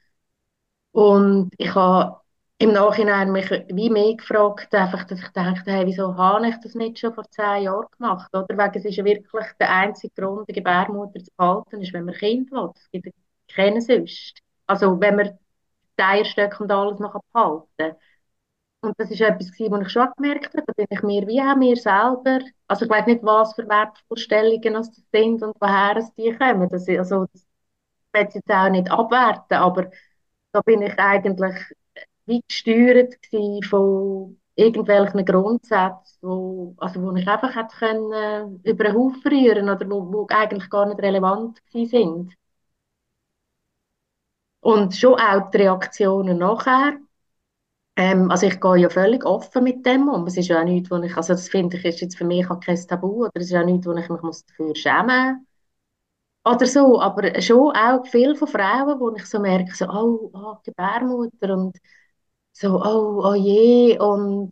[0.92, 2.20] Und ich habe
[2.60, 6.76] im Nachhinein mich wie mehr gefragt, einfach, dass ich dachte, hey, wieso habe ich das
[6.76, 8.30] nicht schon vor zehn Jahren gemacht?
[8.36, 8.58] Oder?
[8.58, 12.14] Weil es ist ja wirklich der einzige Grund, die Gebärmutter zu behalten, ist, wenn man
[12.16, 12.70] Kind will.
[12.76, 13.08] Es gibt
[13.54, 14.40] keinen sonst.
[14.68, 15.38] Also wenn man
[16.02, 17.95] Eierstöcke und alles noch behalten.
[18.82, 20.64] Und das ist etwas, was ich schon gemerkt habe.
[20.68, 24.74] Da bin ich mir wie auch mir selber, also ich weiß nicht, was für Wertvorstellungen
[24.74, 26.68] das sind und woher es die kommen.
[26.70, 27.45] Das, also, das
[28.14, 29.91] will ich jetzt auch nicht abwerten, aber
[30.54, 31.56] da bin ich eigentlich
[32.26, 33.16] wie gesteuert
[33.70, 39.89] von irgendwelchen Grundsätzen, wo, also wo ich einfach hätte können, über den Haufen rühren oder
[39.89, 42.34] wo, wo eigentlich gar nicht relevant sind.
[44.62, 46.93] Und schon auch die Reaktionen nachher.
[47.95, 50.26] Ähm, also ich gehe ja völlig offen mit dem um.
[50.28, 52.49] Es ist ja auch nichts, wo ich, also das finde ich, ist jetzt für mich
[52.49, 55.45] auch kein Tabu oder es ist auch nichts, wo ich mich muss dafür schämen
[56.45, 60.55] oder so, aber schon auch viel von Frauen, wo ich so merke, so, oh, oh
[60.64, 61.78] Gebärmutter und
[62.53, 64.51] so, oh, oh je, und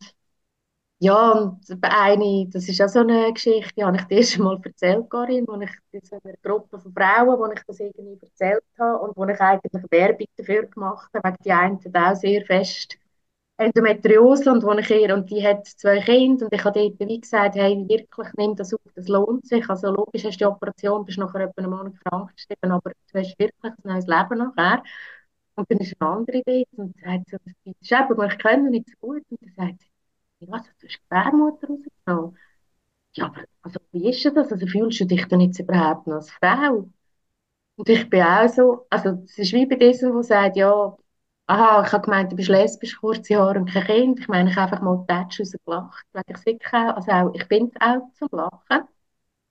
[0.99, 4.59] ja, und eine, das ist auch so eine Geschichte, die habe ich dir schon mal
[4.63, 8.99] erzählt, Karin, wo ich in einer Gruppe von Frauen, wo ich das irgendwie erzählt habe
[8.99, 12.97] und wo ich eigentlich Werbung dafür gemacht habe, weil die einen auch sehr fest
[13.57, 17.19] Endometriose und, wo ich ihr, und die hat zwei Kinder und ich habe dort wie
[17.21, 19.69] gesagt, hey, wirklich, nimm das auf, das lohnt sich.
[19.69, 23.19] Also logisch hast du die Operation, bist nachher etwa einen Monat krank geschrieben, aber du
[23.19, 24.83] hast wirklich ein neues Leben nachher.
[25.55, 28.89] Und dann ist eine andere dort und sagt so, das ist eben, ich kenne nicht
[28.89, 29.23] so gut.
[29.29, 29.87] Und dann sagt sie,
[30.41, 32.37] was, du hast Gebärmutter rausgenommen?
[33.13, 34.51] Ja, aber also, wie ist das?
[34.51, 36.89] Also fühlst du dich dann jetzt überhaupt noch als Frau?
[37.77, 40.97] Und ich bin auch so, also es ist wie bei diesem, der sagt, ja,
[41.47, 44.19] aha, ich habe gemeint, du bist lesbisch, kurze Haare und kein Kind.
[44.19, 47.47] Ich meine, ich habe einfach mal Tatsch rausgelacht, weil ich wirklich auch, also auch, ich
[47.47, 48.87] bin auch zum Lachen.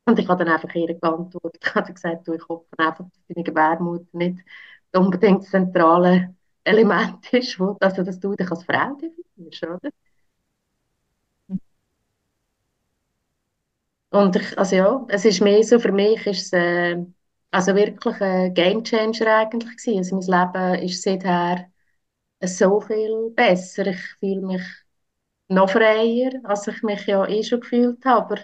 [0.06, 1.62] Und ich habe dann einfach ihr geantwortet.
[1.64, 4.40] Ich habe gesagt, du, ich hoffe einfach, dass deine Gebärmutter nicht
[4.94, 6.34] unbedingt das zentrale
[6.64, 9.90] Element ist, wo, also dass du dich als Frau definierst, oder?
[14.10, 16.96] Und ich, also ja, es ist mehr so, für mich ist es äh,
[17.50, 19.98] also wirklich ein Game Changer eigentlich gewesen.
[20.16, 21.66] Also mein Leben ist seither
[22.44, 23.86] so viel besser.
[23.88, 24.62] Ich fühle mich
[25.48, 28.34] noch freier, als ich mich ja eh schon gefühlt habe.
[28.34, 28.42] Aber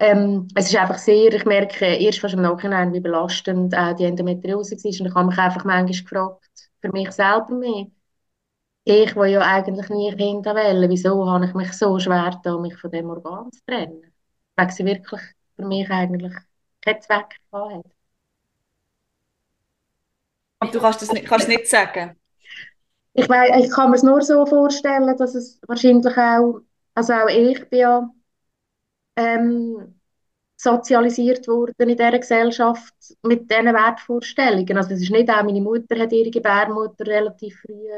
[0.00, 4.04] ähm, es ist einfach sehr, ich merke erst fast im Nachhinein, wie belastend auch die
[4.04, 5.00] Endometriose war.
[5.00, 7.86] Und ich habe mich einfach manchmal gefragt, für mich selber mehr,
[8.84, 12.76] ich, wo ja eigentlich nie Kinder wählen, wieso habe ich mich so schwer da, mich
[12.78, 14.11] von dem Organ zu trennen?
[14.56, 15.20] Weil sie wirklich
[15.56, 16.34] für mich eigentlich
[16.80, 17.84] keinen Zweck hat.
[20.60, 22.16] Und du kannst es nicht, kannst nicht sagen?
[23.14, 26.60] Ich, weiß, ich kann mir es nur so vorstellen, dass es wahrscheinlich auch,
[26.94, 28.10] also auch ich bin ja
[29.16, 30.00] ähm,
[30.56, 34.76] sozialisiert worden in dieser Gesellschaft mit diesen Wertvorstellungen.
[34.76, 37.88] Also es ist nicht auch, meine Mutter hat ihre Gebärmutter relativ früh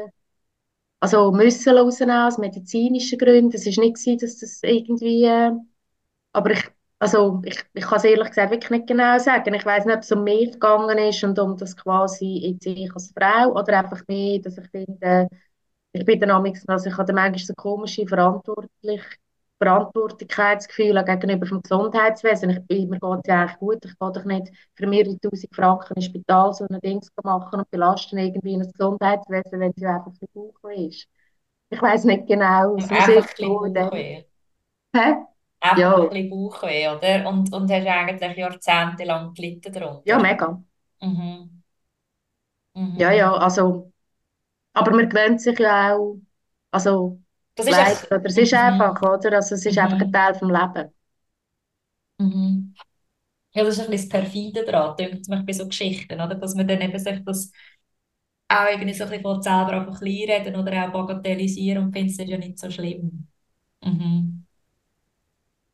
[0.99, 3.55] also müssen rausnehmen, aus medizinischen Gründen.
[3.55, 5.51] Es war nicht so, dass das irgendwie, äh,
[6.35, 6.63] aber ich,
[6.99, 9.53] also ich, ich kann es ehrlich gesagt wirklich nicht genau sagen.
[9.53, 12.93] Ich weiß nicht, ob es um mich gegangen ist und um das quasi jetzt ich
[12.93, 15.27] als Frau oder einfach mehr, dass ich finde,
[15.93, 16.31] ich bin dann
[16.67, 19.01] also ich habe dann manchmal so komische verantwortlich
[19.57, 22.49] Verantwortlichkeitsgefühl gegenüber dem Gesundheitswesen.
[22.49, 23.85] Ich bin, mir geht es ja eigentlich gut.
[23.85, 27.71] Ich kann doch nicht für mehrere tausend Franken im Spital so ein Ding machen und
[27.71, 31.07] belasten irgendwie das Gesundheitswesen, wenn es ja einfach ein Bauch ist.
[31.69, 33.25] Ich weiß nicht genau, was ich
[34.93, 35.34] Hä?
[35.71, 35.95] Einfach ja.
[35.95, 37.27] ein bisschen Bauchweh, oder?
[37.29, 40.01] Und, und hast eigentlich jahrzehntelang gelitten darunter.
[40.05, 40.61] Ja, mega.
[41.01, 41.63] Mhm.
[42.75, 42.99] Mhm.
[42.99, 43.91] Ja, ja, also,
[44.73, 46.17] aber man gewöhnt sich ja auch,
[46.71, 47.19] also
[47.55, 48.59] das ist, echt, oder es ist mhm.
[48.59, 49.33] einfach, oder?
[49.33, 49.81] Also es ist mhm.
[49.81, 50.91] einfach ein Teil vom Leben.
[52.19, 52.73] Mhm.
[53.53, 56.35] Ja, das ist ein bisschen das Perfide daran, denkt mich bei so Geschichten, oder?
[56.35, 57.51] Dass man dann eben sich das
[58.47, 62.29] auch irgendwie so ein bisschen von selber einfach reden oder auch bagatellisieren und findet es
[62.29, 63.27] ja nicht so schlimm.
[63.83, 64.34] Mhm.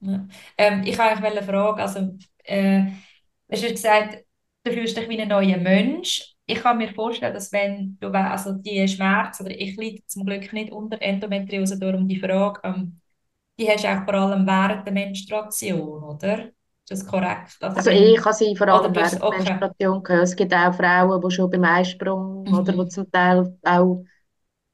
[0.02, 0.28] Ja.
[0.58, 2.86] Ähm, ich habe eigentlich eine Frage, also äh,
[3.50, 4.26] hast du gesagt,
[4.64, 8.54] du fühlst dich wie ein neuer Mensch ich kann mir vorstellen, dass wenn du also
[8.54, 13.00] die Schmerzen, oder ich leide zum Glück nicht unter Endometriose, darum die Frage, ähm,
[13.60, 16.40] die hast du auch vor allem während der Menstruation, oder?
[16.46, 17.58] Ist das korrekt?
[17.62, 19.38] Also, also ich kann sie vor allem während der okay.
[19.38, 20.24] Menstruation hören.
[20.24, 22.54] Es gibt auch Frauen, die schon beim Eisprung mhm.
[22.54, 24.04] oder die zum Teil auch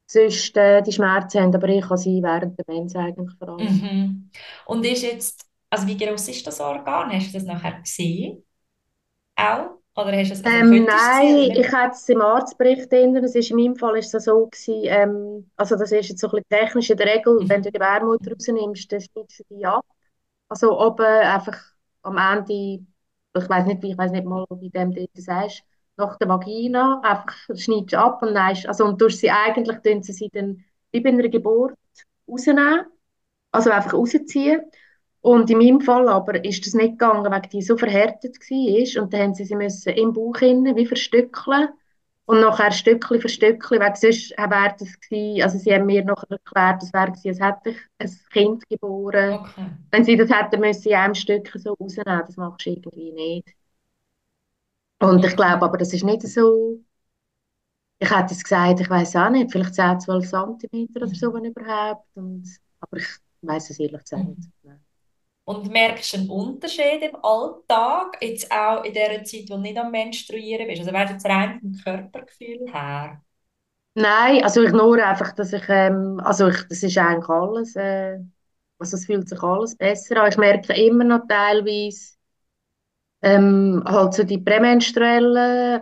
[0.08, 3.68] sonst äh, die Schmerzen haben, aber ich kann sie während der Mens eigentlich vor allem.
[3.68, 4.30] Mhm.
[4.66, 7.12] Und ist jetzt, also wie groß ist das Organ?
[7.12, 8.44] Hast du das nachher gesehen?
[9.36, 9.78] Auch?
[9.96, 13.16] Oder hast du es, also ähm, nein, ich hatte es im Arztbericht drin.
[13.16, 16.28] Das ist, in meinem Fall ist es so gewesen, ähm, also das ist jetzt so
[16.28, 17.50] ein bisschen technisch in der Regel, mhm.
[17.50, 19.86] wenn du die Gebärmutter rausnimmst, dann schneidest du die ab.
[20.50, 21.58] Also oben einfach
[22.04, 22.86] am Ende,
[23.36, 25.64] ich weiß nicht, wie, ich weiß nicht mal, wie dem du das sagst,
[25.98, 30.04] nach der Vagina, einfach schneidest du ab und dann, also und durch sie eigentlich, tun
[30.04, 31.76] sie sie dann wie bei einer Geburt
[32.28, 32.86] rausnehmen,
[33.52, 34.62] also einfach rausziehen
[35.22, 39.04] und in meinem Fall aber ist das nicht gegangen, weil die so verhärtet war.
[39.04, 41.70] Und dann haben sie sie müssen im Bauch innen wie verstückeln.
[42.26, 46.24] Und nachher Stückchen für Stückchen, weil sonst wäre das gewesen, also sie haben mir noch
[46.30, 49.40] erklärt, es wäre gewesen, als hätte ich ein Kind geboren.
[49.40, 49.70] Okay.
[49.92, 53.57] Wenn sie das hätten müssen, in einem Stück so rausnehmen, das machst du irgendwie nicht.
[55.00, 56.80] Und ich glaube aber, das ist nicht so,
[58.00, 61.46] ich hätte es gesagt, ich weiß auch nicht, vielleicht 10, 12 cm oder so, wenn
[61.46, 62.06] überhaupt.
[62.16, 62.48] Und,
[62.80, 63.08] aber ich
[63.42, 64.50] weiß es ehrlich gesagt nicht.
[65.46, 69.78] Und merkst du einen Unterschied im Alltag, jetzt auch in der Zeit, wo du nicht
[69.78, 70.82] am Menstruieren bist?
[70.82, 73.22] Also wäre jetzt rein vom Körpergefühl her?
[73.96, 78.20] Nein, also ich nur einfach, dass ich, ähm, also ich, das ist eigentlich alles, äh,
[78.78, 80.30] also es fühlt sich alles besser an.
[80.30, 82.17] Ich merke immer noch teilweise
[83.22, 85.82] ähm, halt so die prämenstruellen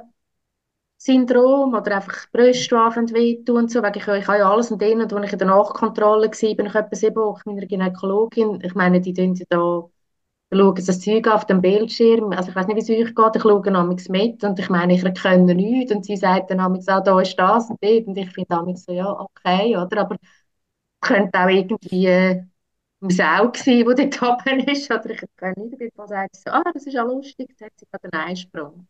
[0.98, 2.76] Syndrom oder einfach Brüste,
[3.14, 3.82] wehtun und so.
[3.84, 6.56] Weil ich, ich habe ja alles und denen, und als ich in der Nachkontrolle war,
[6.56, 8.62] bin ich etwa sieben Wochen meiner Gynäkologin.
[8.64, 9.84] Ich meine, die tun da
[10.54, 13.42] schauen das Zeug auf dem Bildschirm, also ich weiß nicht, wie es euch geht, ich
[13.42, 17.04] schaue namens mit und ich meine, ich erkenne nichts und sie sagt dann namens auch,
[17.04, 20.18] da ist das und das und ich finde namens so, ja, okay, oder, aber
[21.02, 22.44] könnte auch irgendwie
[23.10, 26.86] Sau sein, die dort oben ist, oder ich kann nicht, dabei sagt so, ah, das
[26.86, 28.88] ist ja lustig, jetzt hat sie gerade einen Einsprung.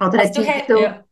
[0.00, 1.04] Oder also hat sie so, ja.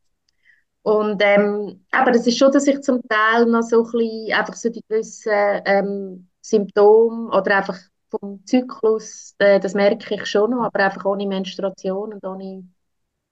[0.83, 4.55] Und ähm, aber es ist schon, dass ich zum Teil noch so ein bisschen einfach
[4.55, 5.33] so die gewissen
[5.65, 7.79] ähm, Symptome oder einfach
[8.11, 12.69] vom Zyklus, äh, das merke ich schon noch, aber einfach ohne Menstruation und ohne,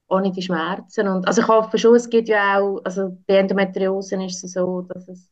[0.08, 1.08] ohne die Schmerzen.
[1.08, 4.82] Und, also ich hoffe schon, es gibt ja auch, also bei Endometriose ist es so,
[4.82, 5.30] dass es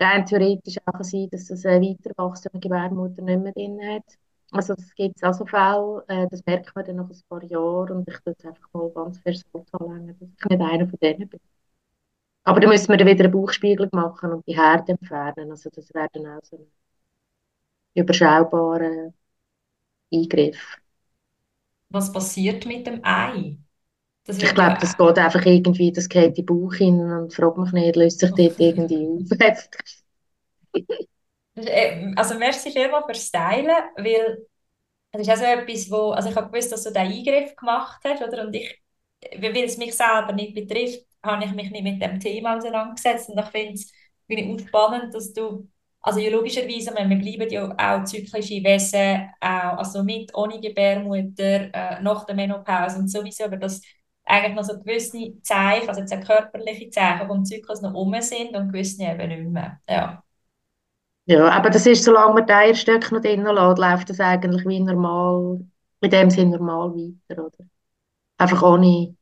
[0.00, 4.04] rein theoretisch auch sein dass es eine weiter wachsende Gebärmutter nicht mehr drin hat.
[4.52, 8.08] Also es gibt also Fälle, äh, das merkt man dann nach ein paar Jahren und
[8.08, 11.40] ich tue jetzt einfach mal ganz fest anlegen, dass ich nicht einer von denen bin.
[12.44, 15.50] Aber dann müssen wir dann wieder eine Bauchspiegelung machen und die Herde entfernen.
[15.50, 16.66] Also das wäre dann auch so ein
[17.94, 19.12] überschaubarer
[20.12, 20.78] Eingriff.
[21.90, 23.56] Was passiert mit dem Ei?
[24.26, 27.72] Ich glaube, das geht einfach irgendwie, das geht in den Bauch hin und fragt mich
[27.72, 29.68] nicht, löst sich dort irgendwie auf.
[31.56, 33.66] Äh, also merci vielmals fürs Teilen,
[33.96, 34.46] weil
[35.12, 38.00] es ist auch so etwas, wo, also ich habe gewusst, dass du diesen Eingriff gemacht
[38.04, 38.46] hast, oder?
[38.46, 38.80] Und ich,
[39.38, 43.38] weil es mich selber nicht betrifft, habe ich mich nicht mit dem Thema auseinandergesetzt und
[43.38, 43.92] ich finde es
[44.62, 45.68] auch spannend, dass du,
[46.02, 52.02] also ja, logischerweise, wir bleiben ja auch zyklische Wesen, auch, also mit, ohne Gebärmutter, äh,
[52.02, 53.82] nach der Menopause und sowieso, aber das
[54.30, 58.72] eigentlich noch so gewisse Zeichen, also jetzt körperliche Zeichen vom Zyklus noch um sind und
[58.72, 59.80] gewisse eben nicht mehr.
[59.88, 60.22] Ja.
[61.26, 64.80] Ja, aber das ist, solange man die Eierstöcke noch drinnen lässt, läuft das eigentlich wie
[64.80, 65.60] normal,
[66.00, 67.64] in dem Sinne normal weiter, oder?
[68.38, 69.14] Einfach ohne,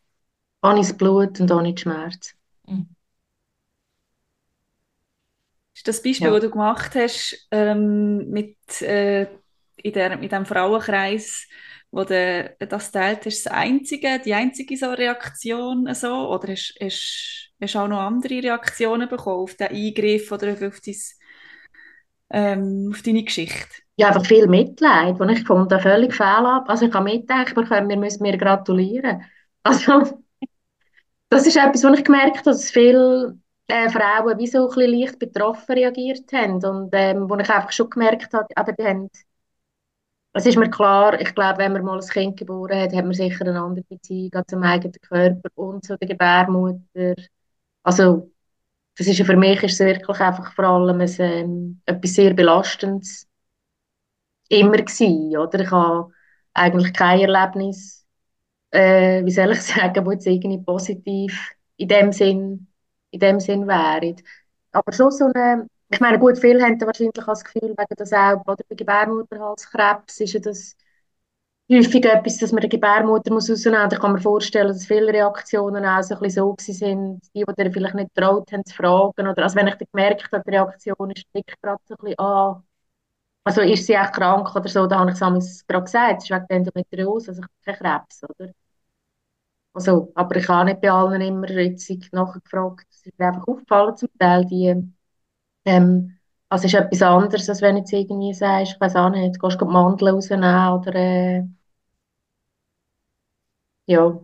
[0.62, 2.34] ohne das Blut und ohne den Schmerz.
[2.66, 2.88] Mhm.
[5.74, 6.32] Ist das Beispiel, ja.
[6.32, 9.26] das du gemacht hast, ähm, mit, äh,
[9.76, 11.46] in, der, mit dem Frauenkreis,
[11.90, 16.28] wo du das teilt, ist das einzige, die einzige so Reaktion so?
[16.30, 16.74] Oder hast
[17.60, 20.94] du auch noch andere Reaktionen bekommen auf den Eingriff oder auf dein
[22.30, 23.68] ähm, auf deine Geschichte?
[23.96, 26.68] Ja, einfach viel Mitleid, und ich fand völlig fehl ab.
[26.68, 29.24] Also ich habe mitgedacht, wir müssen mir gratulieren.
[29.62, 30.02] Also
[31.30, 34.98] das ist etwas, was ich gemerkt habe, dass viele äh, Frauen wie so ein bisschen
[34.98, 39.10] leicht betroffen reagiert haben und ähm, wo ich einfach schon gemerkt habe, aber die haben
[40.38, 43.14] es ist mir klar, ich glaube, wenn man mal ein Kind geboren hat, hat man
[43.14, 47.14] sicher eine andere Beziehung zum eigenen Körper und zu der Gebärmutter.
[47.82, 48.32] Also
[48.98, 53.28] das ist für mich ist es wirklich einfach vor allem ein, ähm, etwas sehr Belastendes
[54.48, 55.60] immer gewesen, oder?
[55.60, 56.10] Ich habe
[56.54, 58.06] eigentlich kein Erlebnis,
[58.72, 62.68] äh, wie soll ich sagen, wo jetzt irgendwie positiv in dem Sinn,
[63.10, 64.16] in dem Sinn wäre.
[64.72, 68.40] Aber schon so eine, ich meine, gut, viele haben wahrscheinlich das Gefühl, wegen das auch,
[68.46, 70.76] oder bei Gebärmutterhalskrebs ist ja das
[71.72, 73.92] häufig etwas, dass man die Gebärmutter muss rausnehmen muss.
[73.94, 77.72] Ich kann mir vorstellen, dass viele Reaktionen auch so, ein so sind, die, die dir
[77.72, 79.28] vielleicht nicht traut haben zu fragen.
[79.28, 81.26] Oder, also wenn ich dann gemerkt habe, die Reaktion ist
[81.62, 82.62] gerade so ein bisschen, ah,
[83.44, 86.30] also ist sie echt krank oder so, dann habe ich es gerade gesagt, es ist
[86.30, 88.52] wegen der Endometriose, also keinen Krebs, oder?
[89.72, 92.86] Also, aber ich habe nicht bei allen immer jetzt nachgefragt.
[92.90, 94.74] Es ist einfach aufgefallen zum Teil, die,
[95.68, 99.10] ähm, also es ist etwas anderes, als wenn du jetzt irgendwie sagst, ich weiß auch
[99.10, 101.42] nicht, du gehst die Mandeln rausnehmen oder äh,
[103.86, 104.20] ja.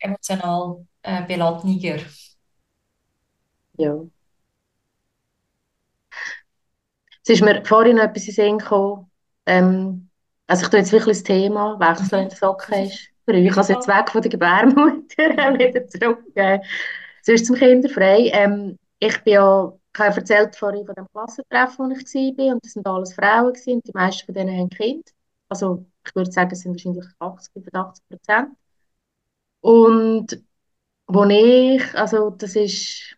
[0.00, 2.00] Emotional äh, beladener.
[3.78, 4.08] Ja.
[7.22, 9.10] Es ist mir vorhin etwas in den Sinn gekommen.
[9.46, 10.10] Ähm,
[10.46, 13.08] also ich tue jetzt wirklich das Thema wechseln, wenn es okay ist.
[13.28, 13.56] Für euch.
[13.56, 15.04] Also jetzt weg von der Gebärmutter,
[15.58, 16.24] wieder zurück.
[16.34, 16.60] Äh,
[17.22, 18.30] sonst zum Kinderfrei.
[18.32, 22.64] Ähm, ich bin ja ich habe erzählt vorhin von dem Klassentreffen, wo ich war, und
[22.64, 25.10] das sind alles Frauen gewesen, und die meisten von denen haben Kind.
[25.48, 28.56] Also ich würde sagen, es sind wahrscheinlich 80, 85 Prozent.
[29.60, 30.42] Und
[31.08, 33.16] wo ich, also das ist,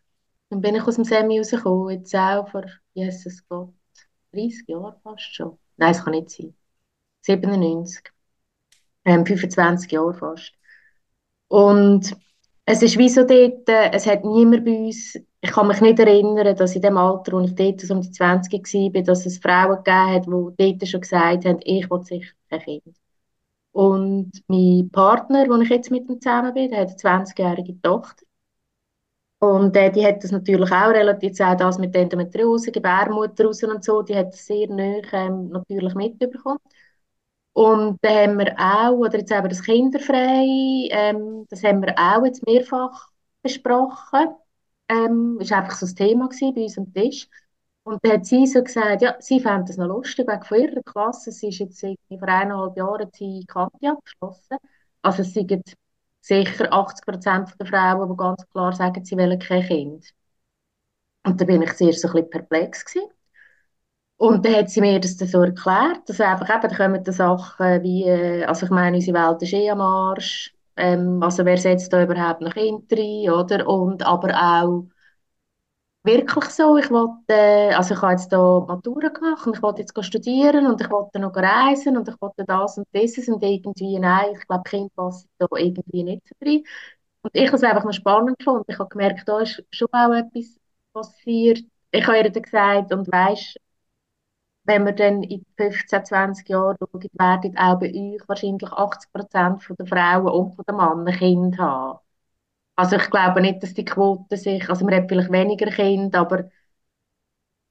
[0.51, 3.75] dann bin ich aus dem Semi rausgekommen, jetzt auch vor, Jesus Gott,
[4.33, 5.59] 30 Jahren fast schon.
[5.77, 6.55] Nein, es kann nicht sein.
[7.23, 8.13] 97.
[9.05, 10.53] Ähm, 25 Jahre fast.
[11.49, 12.17] Und
[12.67, 15.99] es ist wie so dort, äh, es hat niemand bei uns ich kann mich nicht
[15.99, 19.39] erinnern, dass in dem Alter, als ich dort so um die 20 war, dass es
[19.39, 20.27] Frauen gegeben hat,
[20.59, 22.97] die dort schon gesagt haben, ich will sicher kein Kind.
[23.73, 28.25] Und mein Partner, wo ich jetzt mit ihm zusammen bin, der hat eine 20-jährige Tochter.
[29.39, 33.83] Und äh, die hat das natürlich auch relativ, auch das mit Endometriose, Gebärmutter raus und
[33.83, 36.59] so, die hat das sehr nah ähm, natürlich mitbekommen.
[37.63, 42.25] Und dann haben wir auch, oder jetzt eben das Kinderfrei, ähm, das haben wir auch
[42.25, 43.11] jetzt mehrfach
[43.43, 44.29] besprochen.
[44.89, 47.29] Ähm, ist einfach so ein Thema bei uns am Tisch.
[47.83, 50.83] Und dann hat sie so gesagt, ja, sie fände das noch lustig wegen von ihrer
[50.83, 51.33] Klasse.
[51.33, 54.57] Sie ist jetzt irgendwie vor eineinhalb Jahren die Kanti abgeschlossen.
[55.03, 55.53] Also es sind
[56.23, 60.07] sicher 80 Prozent der Frauen, die ganz klar sagen, sie wollen kein Kind.
[61.25, 63.11] Und da bin ich sehr so ein bisschen perplex gewesen.
[64.21, 67.83] Und dann hat sie mir das so erklärt, dass einfach eben, da kommen da Sachen
[67.83, 71.93] wie, äh, also ich meine, unsere Welt ist eh am Arsch, ähm, also wer setzt
[71.93, 73.67] da überhaupt noch Kinder rein, oder?
[73.67, 74.31] Und aber
[74.63, 74.85] auch
[76.03, 79.81] wirklich so, ich wollte, äh, also ich habe jetzt hier Matura gemacht und ich wollte
[79.83, 83.99] jetzt studieren und ich wollte noch reisen und ich wollte das und dieses und irgendwie,
[83.99, 86.65] nein, ich glaube, Kind passt da irgendwie nicht so drin.
[87.23, 88.65] Und ich habe es einfach noch spannend gefunden.
[88.69, 90.59] Ich habe gemerkt, da ist schon auch etwas
[90.93, 91.61] passiert.
[91.93, 93.59] Ich habe ihr dann gesagt, und weisst,
[94.65, 99.63] wenn wir dann in 15, 20 Jahren schauen, werden auch bei euch wahrscheinlich 80 Prozent
[99.79, 101.99] der Frauen und der Männer Kinder haben.
[102.77, 106.51] Also ich glaube nicht, dass die Quote sich, also man hat vielleicht weniger Kinder, aber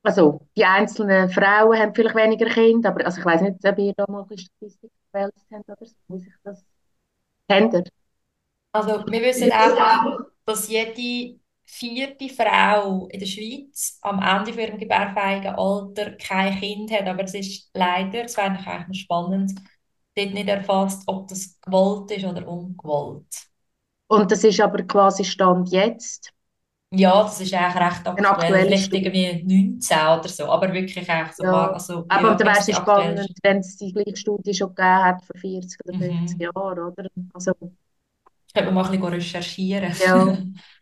[0.04, 3.94] also die einzelnen Frauen haben vielleicht weniger Kinder, aber also ich weiß nicht, ob ihr
[3.96, 6.66] da mal eine Statistik gewählt habt oder so, wie sich das
[7.48, 7.90] ändert.
[8.72, 11.40] Also wir wissen auch, dass jede
[11.72, 17.08] vierte Frau in der Schweiz am Ende von ihrem gebärfähigen Alter kein Kind hat.
[17.08, 19.54] Aber es ist leider, es wäre eigentlich spannend,
[20.16, 23.48] dort nicht erfasst, ob das gewollt ist oder ungewollt.
[24.08, 26.34] Und das ist aber quasi Stand jetzt?
[26.92, 28.66] Ja, das ist eigentlich recht aktuell.
[28.66, 31.44] Vielleicht irgendwie 19 oder so, aber wirklich eigentlich so.
[31.44, 31.72] Ja.
[31.72, 35.24] Also, aber ja, da wäre es spannend, wenn es die gleiche Studie schon gegeben hat
[35.24, 36.42] vor 40 oder 50 mhm.
[36.42, 37.10] Jahren, oder?
[37.32, 37.52] Also,
[38.48, 39.94] ich könnte mal ein bisschen recherchieren.
[40.04, 40.38] Ja.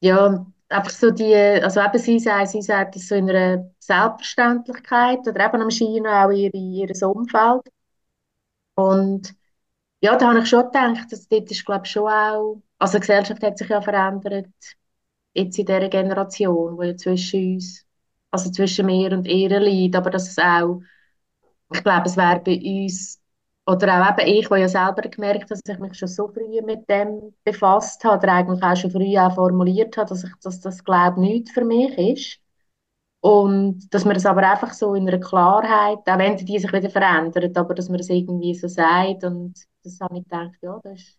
[0.00, 5.26] Ja, einfach so die, also eben sie sagt, sie sagt das so in einer Selbstverständlichkeit
[5.26, 7.62] oder eben am Scheinen auch in ihr, ihr Umfeld.
[8.74, 9.34] Und
[10.02, 13.00] ja, da habe ich schon gedacht, dass dort ist, glaube ich, schon auch, also die
[13.00, 14.48] Gesellschaft hat sich ja verändert,
[15.34, 17.86] jetzt in dieser Generation, die ja zwischen uns,
[18.30, 20.80] also zwischen mir und ihr liegt, aber dass es auch,
[21.74, 23.20] ich glaube, es wäre bei uns
[23.66, 26.88] oder auch eben ich, die ja selber gemerkt dass ich mich schon so früh mit
[26.90, 30.84] dem befasst habe, oder eigentlich auch schon früh auch formuliert habe, dass, ich, dass das,
[30.84, 32.40] glaube ich, nichts für mich ist.
[33.20, 36.90] Und dass man das aber einfach so in einer Klarheit, auch wenn die sich wieder
[36.90, 40.90] verändert, aber dass man das irgendwie so sagt und das habe ich gedacht, ja, da
[40.92, 41.18] ist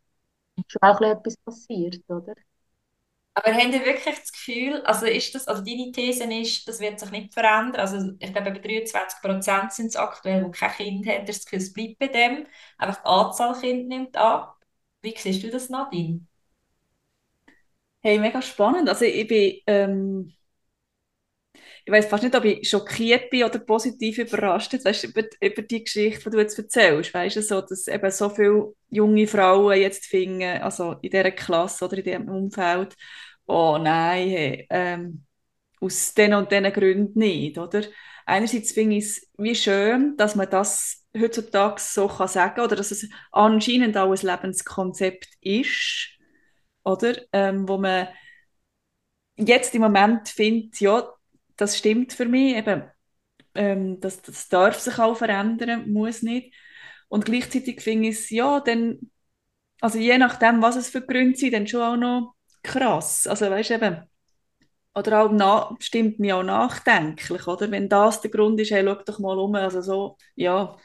[0.67, 2.33] schon auch etwas passiert, oder?
[3.37, 6.99] Aber haben ihr wirklich das Gefühl, also ist das, also deine These ist, das wird
[6.99, 7.81] sich nicht verändern?
[7.81, 11.25] Also ich glaube, bei 23 Prozent sind es aktuell, die kein Kind haben.
[11.25, 12.47] Das Gefühl, es bleibt bei dem.
[12.77, 14.57] Einfach die Anzahl Kinder nimmt ab.
[15.01, 16.25] Wie siehst du das, Nadine?
[18.01, 18.87] Hey, mega spannend.
[18.89, 20.33] Also ich bin, ähm,
[21.85, 25.61] ich weiß fast nicht, ob ich schockiert bin oder positiv überrascht jetzt, weißt, über, über
[25.61, 27.13] die Geschichte, die du jetzt erzählst.
[27.13, 31.85] Weißt du, so, dass eben so viele junge Frauen jetzt finden, also in dieser Klasse
[31.85, 32.95] oder in diesem Umfeld,
[33.47, 35.25] oh nein, hey, ähm,
[35.81, 37.83] aus diesen und diesen Gründen nicht, oder?
[38.25, 42.91] Einerseits finde ich es wie schön, dass man das heutzutage so kann sagen oder dass
[42.91, 46.09] es anscheinend auch ein Lebenskonzept ist,
[46.83, 47.15] oder?
[47.33, 48.07] Ähm, wo man
[49.37, 51.07] jetzt im Moment findet, ja,
[51.57, 52.83] das stimmt für mich, eben,
[53.55, 56.55] ähm, das, das darf sich auch verändern, muss nicht.
[57.09, 59.11] Und gleichzeitig finde ich es, ja, dann,
[59.81, 62.34] also je nachdem, was es für Gründe sind, dann schon auch noch
[62.65, 63.27] krass.
[63.27, 64.03] Also weißt eben,
[64.95, 67.69] oder auch na, stimmt mir auch nachdenklich, oder?
[67.71, 70.75] Wenn das der Grund ist, hey, schau doch mal um, also so, ja,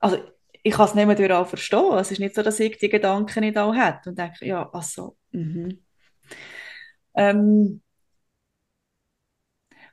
[0.00, 0.18] also
[0.62, 1.94] ich kann es nicht mehr auch verstehen.
[1.98, 5.16] Es ist nicht so, dass ich die Gedanken nicht auch hätte und denke, ja, also,
[5.32, 5.82] mhm.
[7.14, 7.82] Ähm,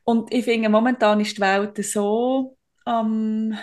[0.04, 3.58] und ich finde, momentan ist die Welt so, ähm,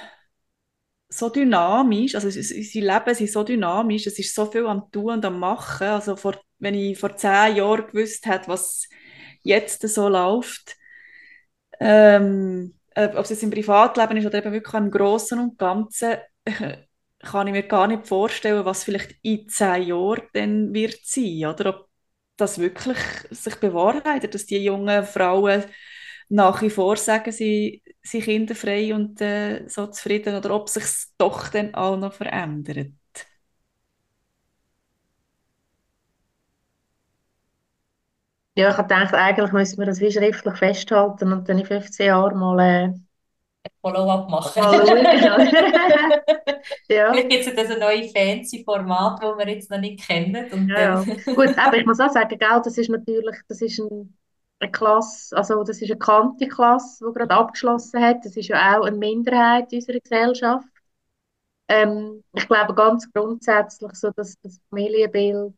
[1.10, 5.24] so dynamisch, also unsere Leben sind so dynamisch, es ist so viel am Tun und
[5.24, 5.88] am Machen.
[5.88, 8.88] Also vor, wenn ich vor zehn Jahren gewusst hätte, was
[9.42, 10.76] jetzt so läuft,
[11.80, 16.16] ähm, äh, ob es jetzt im Privatleben ist oder eben wirklich im Großen und Ganzen,
[17.20, 21.70] kann ich mir gar nicht vorstellen, was vielleicht in zehn Jahren dann wird sein, oder
[21.80, 21.88] ob
[22.36, 22.96] das wirklich
[23.30, 25.64] sich bewahrheitet, dass die jungen Frauen
[26.28, 30.84] nach wie vor sagen, sie sind kinderfrei und äh, so zufrieden oder ob sich
[31.18, 32.92] doch dann auch noch verändert.
[38.56, 42.06] Ja, ich habe gedacht, eigentlich müssen wir das wie schriftlich festhalten und dann in 15
[42.06, 42.92] Jahren mal äh,
[43.82, 44.62] Follow-up machen.
[46.88, 47.12] ja.
[47.12, 50.50] Vielleicht gibt es jetzt ein neues fancy Format, das wir jetzt noch nicht kennen.
[50.52, 51.04] Und ja, ja.
[51.34, 54.16] Gut, aber ich muss auch sagen, gell, das ist natürlich das ist ein
[54.60, 58.24] eine Klasse, also das ist eine Kante-Klasse, die gerade abgeschlossen hat.
[58.24, 60.68] Das ist ja auch eine Minderheit unserer Gesellschaft.
[61.68, 65.54] Ähm, ich glaube ganz grundsätzlich so, dass das Familienbild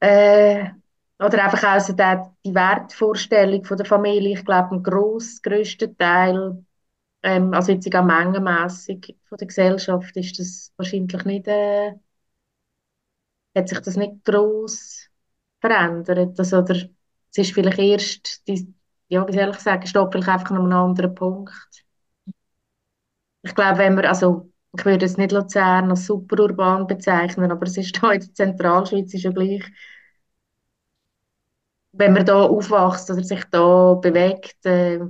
[0.00, 0.70] äh,
[1.18, 6.64] oder einfach also der, die Wertvorstellung von der Familie, ich glaube, ein gross, grösster Teil,
[7.22, 11.94] ähm, also jetzt sogar mengenmässig von der Gesellschaft, ist das wahrscheinlich nicht, äh,
[13.56, 15.08] hat sich das nicht gross
[15.60, 16.38] verändert.
[16.38, 16.76] Also, oder
[17.34, 18.74] es ist vielleicht erst, die,
[19.08, 21.52] ja, wie soll ich sagen, steht vielleicht einfach an einem anderen Punkt.
[23.42, 27.76] Ich glaube, wenn wir, also ich würde es nicht Luzern als superurban bezeichnen, aber es
[27.76, 29.62] ist da in der Zentralschweiz ist ja gleich
[31.92, 35.00] wenn man da aufwächst oder sich da bewegt, äh,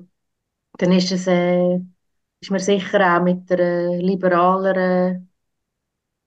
[0.78, 1.76] dann ist es äh,
[2.40, 5.30] ist man sicher auch mit einer liberaleren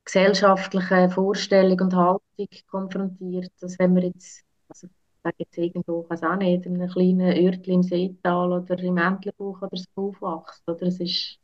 [0.06, 4.46] gesellschaftlichen Vorstellung und Haltung konfrontiert, als wenn man jetzt,
[5.28, 9.62] sage jetzt irgendwo, weiß auch nicht, in einem kleinen Örtchen im Seetal oder im Entlebuch
[9.62, 11.40] oder so aufwächst, oder es ist,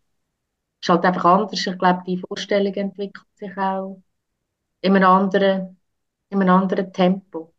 [0.82, 1.66] ist halt einfach anders.
[1.68, 4.02] Ich glaube, die Vorstellung entwickelt sich auch
[4.82, 5.80] in einem anderen,
[6.30, 7.54] in einem anderen Tempo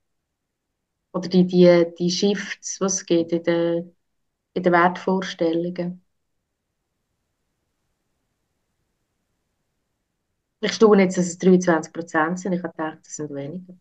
[1.13, 3.97] oder die, die, die Shifts, was es gibt in den,
[4.55, 6.05] in den Wertvorstellungen.
[10.61, 12.55] Ich staune jetzt, dass es 23 Prozent sind.
[12.55, 13.75] Ich habe gedacht, das sind weniger.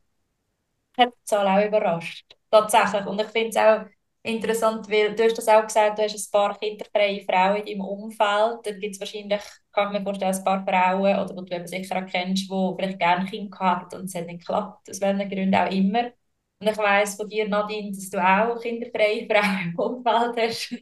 [0.98, 2.36] Habe die Zahl auch überrascht.
[2.52, 3.06] Tatsächlich.
[3.06, 3.86] Und ich finde es auch
[4.24, 7.82] interessant, weil du hast das auch gesagt, du hast ein paar kinderfreie Frauen in deinem
[7.82, 8.60] Umfeld.
[8.66, 9.42] Dann gibt es wahrscheinlich,
[9.72, 12.74] kann ich mir vorstellen, ein paar Frauen, oder die du eben sicher auch kennst, die
[12.78, 16.12] vielleicht gerne Kinder hatten und es hat nicht geklappt, aus welchen Gründen auch immer.
[16.60, 20.76] Und ich weiss von dir, Nadine, dass du auch kinderfreie Frauen im Umfeld hast.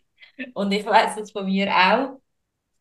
[0.54, 2.20] Und ich weiss das von mir auch.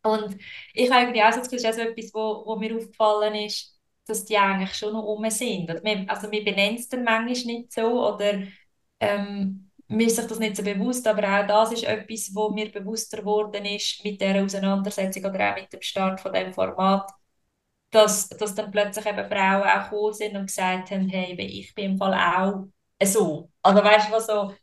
[0.02, 0.36] Und
[0.74, 3.79] ich habe irgendwie auch so etwas, wo, wo mir aufgefallen ist,
[4.11, 5.70] dass die eigentlich schon noch rum sind.
[6.11, 8.42] Also wir benennen es dann manchmal nicht so oder
[9.00, 12.70] ähm, mir ist sich das nicht so bewusst, aber auch das ist etwas, wo mir
[12.70, 17.11] bewusster geworden ist mit der Auseinandersetzung oder auch mit dem Start von dem Format,
[17.90, 21.92] dass, dass dann plötzlich eben Frauen auch gekommen sind und gesagt haben, hey, ich bin
[21.92, 22.66] im Fall auch
[23.04, 23.50] so.
[23.62, 24.54] Also weißt du, so,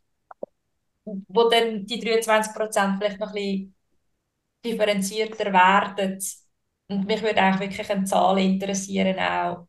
[1.28, 3.74] wo dann die 23 Prozent vielleicht noch ein bisschen
[4.64, 6.20] differenzierter werden.
[6.88, 9.66] Und mich würde eigentlich wirklich eine Zahl interessieren, auch,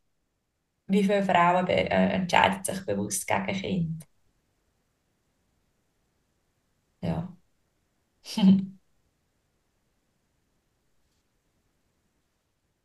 [0.87, 4.07] wie viele Frauen äh, entscheiden sich bewusst gegen Kinder.
[7.01, 7.35] Ja.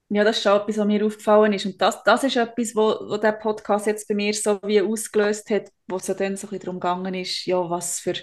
[0.08, 1.66] Ja, das ist schon etwas, was mir aufgefallen ist.
[1.66, 5.50] Und das, das ist etwas, wo, wo der Podcast jetzt bei mir so wie ausgelöst
[5.50, 8.14] hat, wo es ja dann so ein bisschen darum gegangen ist, ja, was für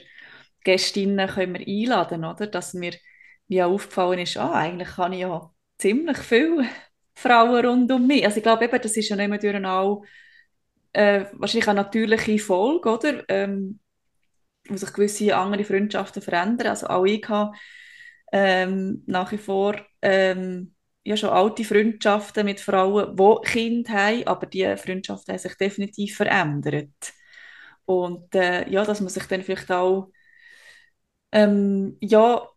[0.63, 2.47] Gästinnen können wir einladen, oder?
[2.47, 2.93] Dass mir
[3.47, 5.51] wie auch aufgefallen ist, ah, eigentlich kann ich ja
[5.81, 6.65] ziemlich viele
[7.15, 8.25] Frauen rund um mich.
[8.25, 10.03] Also ich glaube eben, das ist ja nicht mehr auch
[10.93, 13.23] äh, wahrscheinlich eine natürliche Folge, oder?
[13.29, 13.79] Ähm,
[14.67, 16.67] wo sich gewisse andere Freundschaften verändern.
[16.67, 17.55] Also auch ich habe
[18.31, 24.45] ähm, nach wie vor ähm, ja schon alte Freundschaften mit Frauen, die Kinder haben, aber
[24.47, 26.89] die Freundschaften haben sich definitiv verändert.
[27.85, 30.11] Und äh, ja, dass man sich dann vielleicht auch
[31.31, 32.47] ähm, ja,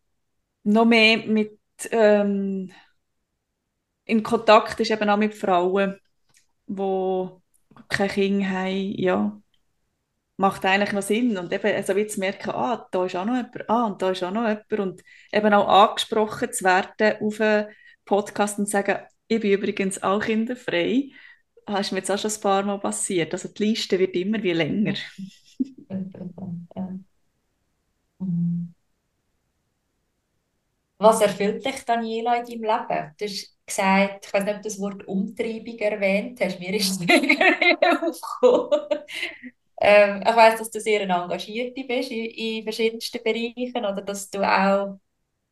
[0.65, 1.59] noch mehr mit
[1.91, 2.73] ähm,
[4.05, 5.99] in Kontakt ist eben auch mit Frauen,
[6.67, 7.29] die
[7.89, 9.41] keine Kinder haben, ja,
[10.37, 11.37] macht eigentlich noch Sinn.
[11.39, 14.11] Und eben also wie zu merken, ah, da ist auch noch jemand, ah, und da
[14.11, 14.73] ist auch noch jemand.
[14.73, 15.03] Und
[15.33, 17.69] eben auch angesprochen zu werden auf einen
[18.05, 18.99] Podcast und zu sagen,
[19.29, 21.11] ich bin übrigens auch kinderfrei.
[21.67, 23.33] Das ist mir jetzt auch schon ein paar Mal passiert.
[23.33, 24.95] Also die Liste wird immer wie länger.
[30.99, 33.15] Was erfüllt dich, Daniela, in deinem Leben?
[33.19, 36.91] Du hast gesagt, ich weiß nicht, ob du das Wort Umtreibung erwähnt hast, mir ist
[36.93, 37.41] es nicht
[37.85, 39.05] aufgekommen.
[39.81, 44.41] Ähm, ich weiß, dass du sehr engagiert bist in, in verschiedensten Bereichen oder dass du
[44.43, 44.99] auch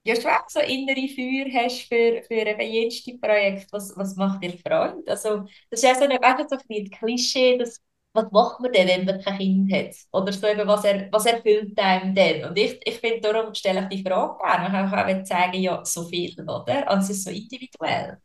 [0.05, 3.73] ja, schon auch so innere Feuer hast für, für ein jedes Projekt.
[3.73, 5.03] Was, was macht dir Freude?
[5.07, 7.81] Also, das ist ja so ein, so ein Klischee, dass
[8.15, 9.95] was macht man denn, wenn man kein Kind hat?
[10.13, 12.45] Oder so eben, was, er, was erfüllt einem denn?
[12.45, 14.67] Und ich, ich finde, darum stelle ich die Frage gerne.
[14.67, 16.91] Ich kann auch sagen, ja, so viel, oder?
[16.93, 18.19] Und es ist so individuell.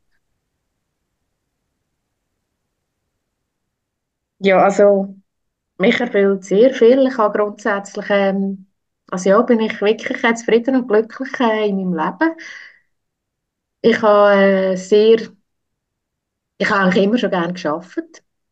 [4.39, 5.15] Ja, also
[5.79, 7.07] mich erfüllt sehr viel.
[7.07, 8.67] Ich habe grundsätzlich, ähm,
[9.11, 12.35] also ja, bin ich wirklich zufrieden und glücklich äh, in meinem Leben.
[13.81, 14.35] Ich habe
[14.73, 15.17] äh, sehr,
[16.59, 17.99] ich habe eigentlich immer schon gerne geschafft.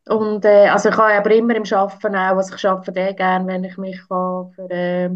[0.08, 3.46] Und äh, also ich habe aber immer im Arbeiten auch, was ich arbeite eh gerne,
[3.46, 5.10] wenn ich mich kann für äh,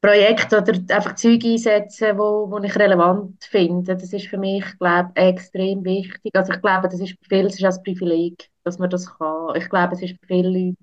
[0.00, 3.94] Projekte oder einfach Zeug einsetzen, wo, wo ich relevant finde.
[3.96, 6.32] Das ist für mich, glaube extrem wichtig.
[6.34, 9.54] Also ich glaube, das ist für viele ist ein Privileg, dass man das kann.
[9.56, 10.76] Ich glaube, es ist für viele Leute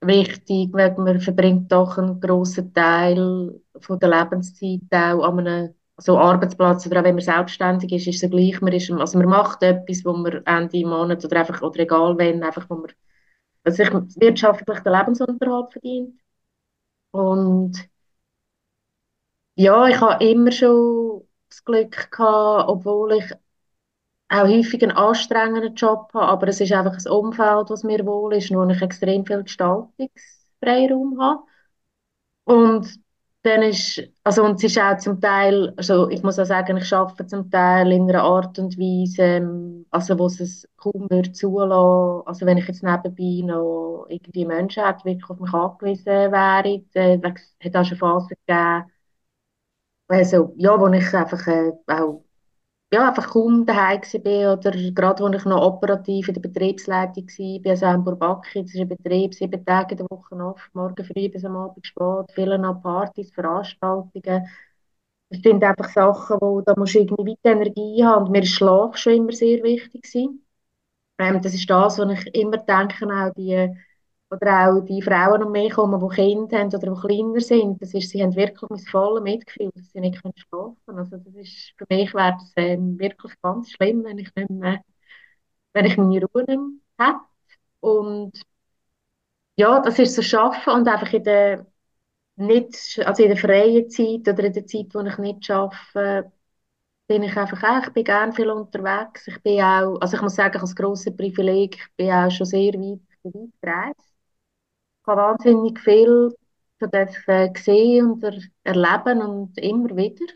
[0.00, 6.18] wichtig, weil man verbringt doch einen grossen Teil von der Lebenszeit auch an einem so
[6.18, 8.60] Arbeitsplatz oder auch wenn man selbstständig ist, ist es gleich.
[8.60, 12.42] Man, ist, also man macht etwas, wo man Ende Monat oder einfach, oder egal wenn,
[12.42, 12.92] einfach, wo man
[13.64, 16.20] also ich wirtschaftlich den Lebensunterhalt verdient.
[17.12, 17.88] Und
[19.54, 23.32] ja, ich habe immer schon das Glück gehabt, obwohl ich
[24.28, 28.34] auch häufig einen anstrengenden Job habe, aber es ist einfach ein Umfeld, das mir wohl
[28.34, 31.42] ist, wo ich extrem viel Gestaltungsfreiraum habe.
[32.44, 33.00] Und
[33.46, 36.92] dann ist, also und es ist auch zum Teil, also ich muss auch sagen, ich
[36.92, 42.26] arbeite zum Teil in einer Art und Weise, ähm, also wo es kaum würde zulassen,
[42.26, 46.82] also wenn ich jetzt nebenbei noch irgendwie Menschen hätte, wirklich auf mich angewiesen wäre,
[47.20, 48.84] dann hat es auch schon Phasen gegeben,
[50.08, 52.24] also, ja, wo ich einfach äh, auch
[52.96, 57.70] ja, einfach kaum daheim war oder gerade als ich noch operativ in der Betriebsleitung war,
[57.70, 61.28] also in Burbaki, das ist ein Betrieb, sieben Tage in der Woche oft, morgen früh
[61.28, 64.48] bis am Abend spät, viele noch Partys, Veranstaltungen.
[65.30, 68.26] Das sind einfach Sachen, wo da musst du irgendwie weiter Energie haben.
[68.26, 70.06] Und mir ist Schlaf schon immer sehr wichtig
[71.18, 73.70] Ähm, das ist das, was ich immer denke, auch die
[74.30, 77.94] oder auch die Frauen um mich herum, die Kinder haben oder die kleiner sind, das
[77.94, 80.98] ist, sie haben wirklich mein volles Mitgefühl, dass sie nicht schlafen können.
[80.98, 84.80] Also das für mich wäre das ähm, wirklich ganz schlimm, wenn ich nicht mehr,
[85.74, 86.60] wenn ich meine Ruhe nicht
[86.98, 87.20] hätte.
[87.80, 88.40] Und
[89.56, 91.66] ja, das ist so Schaffen und einfach in der
[92.36, 96.32] nicht, also in der freien Zeit oder in der Zeit, wo ich nicht arbeite,
[97.08, 99.28] bin ich einfach auch, ich bin gerne viel unterwegs.
[99.28, 102.74] Ich bin auch, also ich muss sagen, als grosses Privileg, ich bin auch schon sehr
[102.74, 104.15] weit, weit gereist
[105.06, 106.34] habe wahnsinnig viel
[106.78, 110.26] von dürfen sehen und er erleben und immer wieder.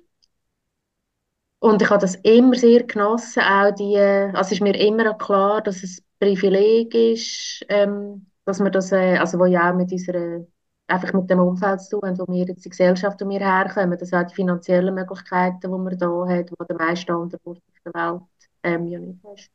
[1.58, 5.82] Und ich habe das immer sehr genossen, auch die, also ist mir immer klar, dass
[5.82, 10.46] es ein Privileg ist, ähm, dass wir das, äh, also wo ja auch mit unserer,
[10.86, 14.12] einfach mit dem Umfeld zu tun wo wir jetzt die Gesellschaft, wo wir herkommen, dass
[14.14, 17.94] auch die finanziellen Möglichkeiten, die man da hat, die der meiste andere Ort auf der
[17.94, 18.22] Welt
[18.62, 19.50] ähm, ja nicht hast.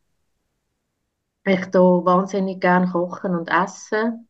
[1.47, 4.27] Ich da wahnsinnig gerne kochen und essen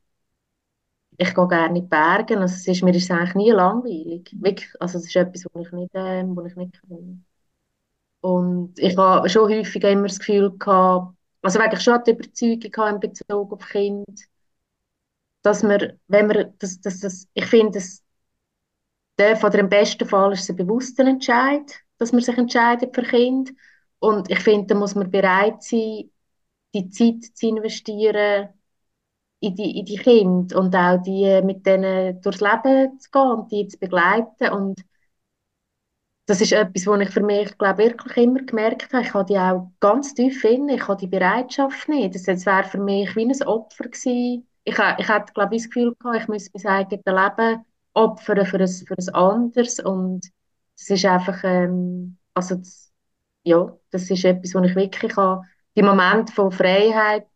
[1.18, 2.38] ich gehe gerne in die Berge.
[2.39, 4.30] Also es ist, mir ist es eigentlich nie langweilig.
[4.39, 7.26] Wirklich, also es ist etwas, was ich nicht, äh, was ich nicht kann.
[8.22, 12.99] Und ich habe schon häufig immer das Gefühl gehabt, also wirklich schon die Überzeugung in
[12.99, 14.05] Bezug auf Kind,
[15.43, 18.03] dass man, wenn man, das, das, das, ich finde, dass
[19.18, 21.63] der, oder im besten Fall ist es ein bewusster Entscheid,
[21.97, 23.53] dass man sich entscheidet für Kind.
[23.99, 26.11] Und ich finde, da muss man bereit sein,
[26.74, 28.49] die Zeit zu investieren,
[29.39, 33.51] in die, in die Kinder und auch die mit denen durchs Leben zu gehen und
[33.51, 34.49] die zu begleiten.
[34.51, 34.81] Und
[36.25, 39.03] das ist etwas, was ich für mich, glaube wirklich immer gemerkt habe.
[39.03, 42.15] Ich habe die auch ganz tief in, ich habe die Bereitschaft nicht.
[42.15, 44.47] Das wäre für mich wie ein Opfer gewesen.
[44.63, 48.67] Ich, ich hatte, glaube das Gefühl gehabt, ich müsste mein eigenes Leben opfern für ein,
[48.67, 49.79] für ein anderes.
[49.79, 50.21] Und
[50.77, 52.91] das ist einfach, ähm, also das,
[53.43, 55.43] ja, das ist etwas, wo ich wirklich habe,
[55.77, 57.27] die Momente von Freiheit,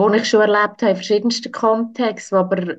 [0.00, 2.76] die ich schon erlebt habe in verschiedensten Kontexten, aber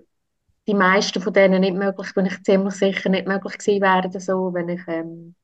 [0.68, 4.53] die meisten von denen nicht möglich, bin ich ziemlich sicher nicht möglich gewesen wären, so,
[4.53, 5.36] wenn ich ähm,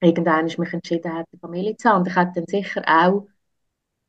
[0.00, 2.00] irgendwann mich entschieden hätte, eine Familie zu haben.
[2.02, 3.28] Und ich hätte dann sicher auch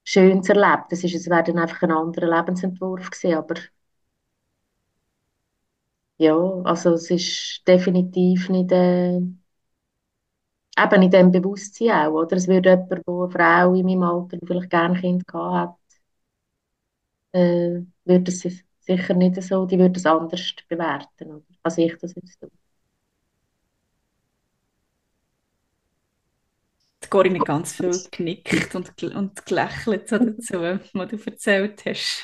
[0.05, 0.91] Schönes erlebt.
[0.91, 3.55] Das ist, es wäre dann einfach ein anderer Lebensentwurf gewesen, aber
[6.17, 6.35] ja,
[6.65, 12.37] also es ist definitiv nicht äh, eben in dem Bewusstsein auch, oder?
[12.37, 15.76] Es würde jemand, der eine Frau in meinem Alter vielleicht gerne ein Kind gehabt hat,
[17.37, 18.41] äh, würde es
[18.81, 22.51] sicher nicht so, die würde es anders bewerten, als ich das jetzt tue.
[27.03, 30.53] Die Corinne ganz viel genickt und, und gelächelt so dazu,
[30.93, 32.23] was du erzählt hast.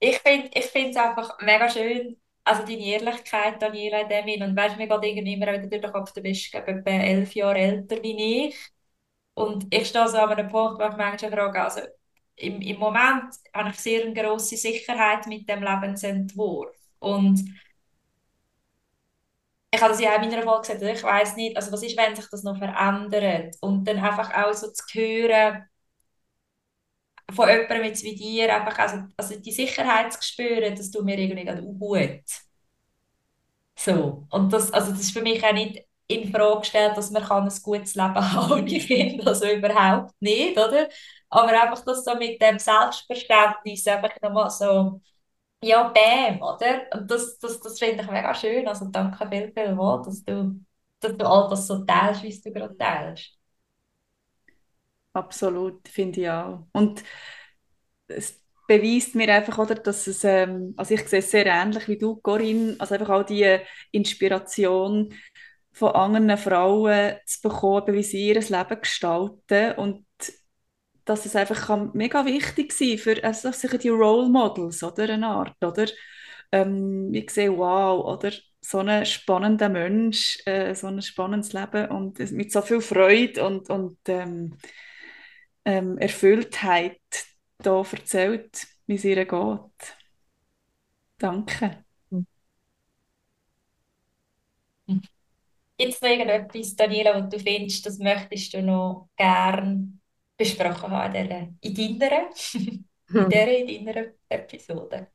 [0.00, 0.18] ich
[0.66, 4.88] finde es einfach mega schön, also deine Ehrlichkeit, Daniela, in dem Und weißt du, mir
[4.88, 8.56] geht irgendwie immer wieder durch den Kopf, du bist etwa elf Jahre älter wie ich.
[9.34, 11.80] Und ich stehe so an einem Punkt, wo ich manchmal frage, also
[12.36, 16.74] im, im Moment habe ich sehr eine grosse Sicherheit mit dem Lebensentwurf.
[16.98, 17.40] Und
[19.74, 21.96] ich habe das ja auch in meiner Folge gesagt, ich weiß nicht, also was ist,
[21.96, 23.56] wenn sich das noch verändert?
[23.60, 25.64] Und dann einfach auch so zu hören
[27.32, 31.18] von jemandem jetzt wie dir, einfach also, also die Sicherheit zu spüren, dass du mir
[31.18, 31.44] irgendwie
[31.78, 32.22] gut.
[33.76, 34.26] So.
[34.30, 37.44] Und das, also das ist für mich auch nicht in Frage gestellt, dass man kann
[37.48, 40.88] ein gutes Leben haben ohne Kinder, also überhaupt nicht, oder?
[41.30, 45.00] Aber einfach das so mit dem Selbstverständnis einfach nochmal so,
[45.62, 46.82] ja, bam, oder?
[46.94, 50.60] Und das, das, das finde ich mega schön, also danke viel, viel mal, dass du,
[51.00, 53.32] dass du all das so teilst, wie du gerade teilst.
[55.14, 56.66] Absolut, finde ich auch.
[56.72, 57.02] Und
[58.08, 61.98] es beweist mir einfach, oder, dass es, ähm, also ich sehe es sehr ähnlich wie
[61.98, 63.58] du, Corinne, also einfach auch die
[63.90, 65.12] Inspiration,
[65.72, 70.06] von anderen Frauen zu bekommen, wie sie ihr Leben gestalten und
[71.04, 75.62] dass es einfach mega wichtig sein für also sicher die Role Models, oder eine Art,
[75.64, 75.86] oder?
[76.52, 82.18] Ähm, ich sehe, wow, oder so ein spannender Mensch, äh, so ein spannendes Leben und
[82.32, 84.56] mit so viel Freude und, und ähm,
[85.64, 87.00] ähm, Erfülltheit
[87.58, 89.96] da erzählt, wie es ihr geht.
[91.18, 91.84] Danke.
[95.82, 100.00] Gibt es noch irgendetwas, Daniela, was du findest, das möchtest du noch gern
[100.36, 102.28] besprochen haben in, in deiner,
[103.14, 105.08] in dieser, in deiner Episode?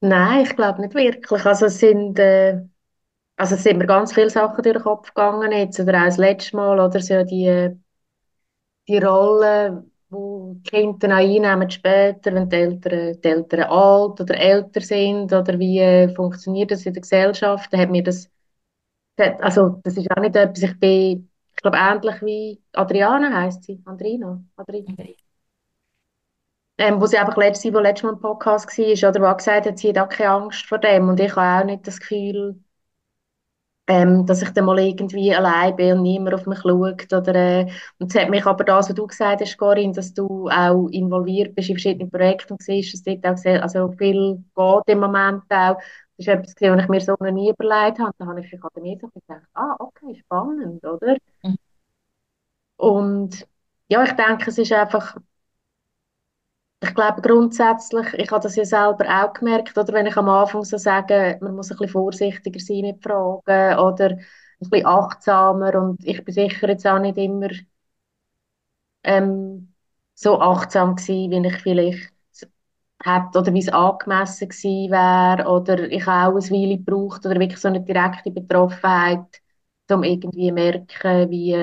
[0.00, 1.44] Nein, ich glaube nicht wirklich.
[1.46, 2.60] Also es sind, äh,
[3.36, 6.18] also es sind mir ganz viele Sachen durch den Kopf gegangen jetzt, oder auch das
[6.18, 7.70] letzte Mal, oder so die,
[8.88, 14.36] die Rolle, wo die Kinder auch einnehmen später, wenn die Eltern, die Eltern alt oder
[14.36, 18.30] älter sind, oder wie äh, funktioniert das in der Gesellschaft, dann hat mir das,
[19.40, 23.80] also das ist auch nicht etwas, ich bin, ich glaube ähnlich wie Adriana heisst sie,
[23.84, 24.94] Andrina, Adrina.
[26.78, 29.78] Ähm, wo sie einfach letztes, wo letztes Mal im Podcast war, oder wo gesagt hat,
[29.78, 32.58] sie hat auch keine Angst vor dem und ich habe auch nicht das Gefühl,
[33.90, 37.12] ähm, dass ich dann mal irgendwie allein bin und niemand auf mich schaut.
[37.12, 37.66] Oder, äh,
[37.98, 41.56] und es hat mich aber das, was du gesagt hast, Corinne, dass du auch involviert
[41.56, 45.42] bist in verschiedenen Projekten und siehst, dass dort auch sehr, also viel geht im Moment
[45.50, 45.76] auch.
[46.16, 48.12] Das ist etwas, was ich mir so noch nie überlegt habe.
[48.18, 51.16] Da habe ich mich mir so gedacht, ah, okay, spannend, oder?
[51.42, 51.56] Mhm.
[52.76, 53.46] Und
[53.88, 55.16] ja, ich denke, es ist einfach,
[56.82, 60.64] ich glaube grundsätzlich, ich habe das ja selber auch gemerkt, oder wenn ich am Anfang
[60.64, 64.18] so sage, man muss ein bisschen vorsichtiger sein mit Fragen oder ein
[64.60, 67.48] bisschen achtsamer und ich bin sicher jetzt auch nicht immer
[69.02, 69.74] ähm,
[70.14, 72.12] so achtsam gewesen, wie ich vielleicht
[73.02, 77.40] hätte oder wie es angemessen gewesen wäre oder ich habe auch eine Weile gebraucht oder
[77.40, 79.42] wirklich so eine direkte Betroffenheit,
[79.90, 81.54] um irgendwie zu merken, wie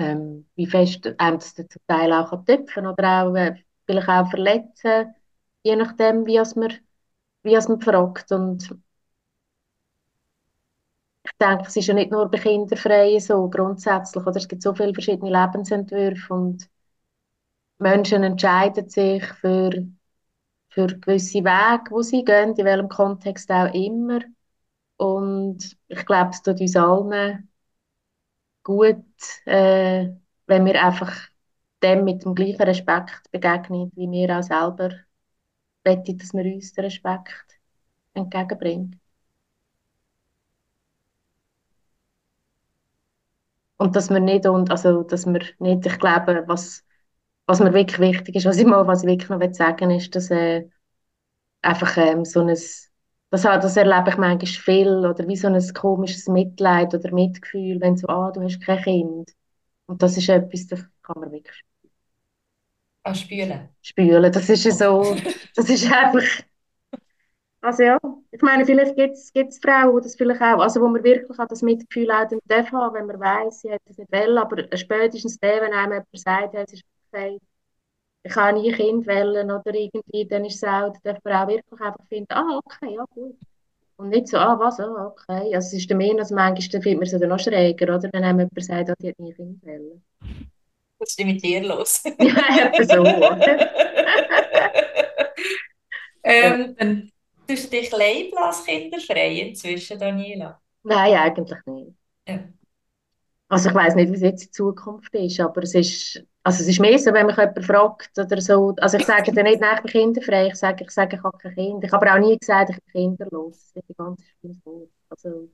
[0.00, 5.14] ähm, wie fest das zum Teil auch töpfen oder auch äh, vielleicht auch verletzen,
[5.62, 6.72] je nachdem, wie es man,
[7.42, 8.32] wie es man fragt.
[8.32, 8.70] Und
[11.24, 14.74] ich denke, es ist ja nicht nur bei Kinderfreien so grundsätzlich, oder es gibt so
[14.74, 16.68] viele verschiedene Lebensentwürfe und
[17.78, 19.70] Menschen entscheiden sich für,
[20.70, 24.20] für gewisse Wege, wo sie gehen, in welchem Kontext auch immer.
[24.98, 27.49] Und ich glaube, es tut uns allen
[28.62, 29.04] gut,
[29.46, 30.08] äh,
[30.46, 31.28] wenn wir einfach
[31.82, 34.90] dem mit dem gleichen Respekt begegnen, wie wir auch selber
[35.84, 37.60] wollen, dass wir uns den Respekt
[38.14, 39.00] entgegenbringen.
[43.78, 46.84] Und dass wir nicht, und, also, dass wir nicht, ich glaube, was,
[47.46, 50.14] was mir wirklich wichtig ist, was ich mal, was ich wirklich noch sagen will, ist,
[50.16, 50.68] dass äh,
[51.62, 52.56] einfach ähm, so ein
[53.30, 57.96] das, das erlebe ich manchmal viel, oder wie so ein komisches Mitleid oder Mitgefühl, wenn
[57.96, 59.30] so, ah, du hast kein Kind.
[59.86, 61.92] Und das ist etwas, das kann man wirklich spüren.
[63.04, 63.68] Ah, spülen?
[63.82, 65.16] Spülen, das ist ja so,
[65.56, 66.22] das ist einfach,
[67.62, 67.98] also ja,
[68.30, 71.46] ich meine, vielleicht gibt es Frauen, die das vielleicht auch, also wo man wirklich auch
[71.46, 74.64] das Mitgefühl auch dann darf haben, wenn man weiß, sie hat das nicht wollen, aber
[74.76, 77.38] spätestens der, wenn einem jemand sagt, es ist okay,
[78.22, 81.48] ich kann nie Kind wählen oder irgendwie, dann ist es auch, dann darf man auch
[81.48, 83.36] wirklich einfach finden, ah, okay, ja, gut.
[83.96, 85.54] Und nicht so, ah, was, ah, okay.
[85.54, 88.08] Also es ist mehr, als manchmal dann findet man es dann noch schräger, oder?
[88.12, 90.02] Wenn einem jemand sagt, oh, die hat nie Kind wählen.
[90.98, 92.02] Was ist denn mit dir los?
[92.18, 93.04] ja, etwa so,
[96.22, 97.10] ähm, dann
[97.46, 100.60] tust du dich labeln als kinderfrei inzwischen, Daniela?
[100.82, 101.92] Nein, eigentlich nicht.
[102.28, 102.40] Ja.
[103.48, 106.68] Also ich weiß nicht, wie es jetzt in Zukunft ist, aber es ist, also es
[106.68, 109.76] ist mehr so, wenn mich jemand fragt oder so, also ich sage dann nicht, nein,
[109.76, 111.84] ich bin kinderfrei, ich sage, ich sage, ich habe kein Kind.
[111.84, 113.72] Ich habe aber auch nie gesagt, ich bin kinderlos.
[113.74, 114.90] Das ist ein ganz schlimmes Wort.
[115.10, 115.50] Also,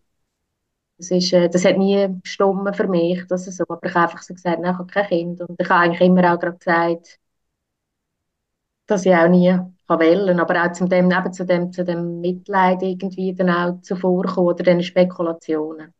[0.98, 4.22] das, ist, äh, das hat nie gestummen für mich, dass so, aber ich habe einfach
[4.22, 5.40] so gesagt, nein, ich habe kein Kind.
[5.42, 7.18] Und ich habe eigentlich immer auch gerade gesagt,
[8.86, 9.56] dass ich auch nie
[9.88, 13.80] kann wählen aber auch zu dem, eben zu dem, zu dem Mitleid irgendwie dann auch
[13.82, 15.94] zuvorkommen oder den Spekulationen.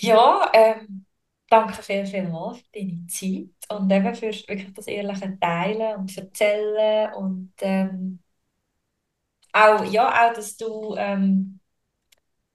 [0.00, 1.04] Ja, ähm,
[1.48, 6.16] danke viel, viel mal für deine Zeit und eben für wirklich das ehrliche Teilen und
[6.16, 8.20] Erzählen und ähm,
[9.52, 11.60] auch, ja, auch, dass du, ähm,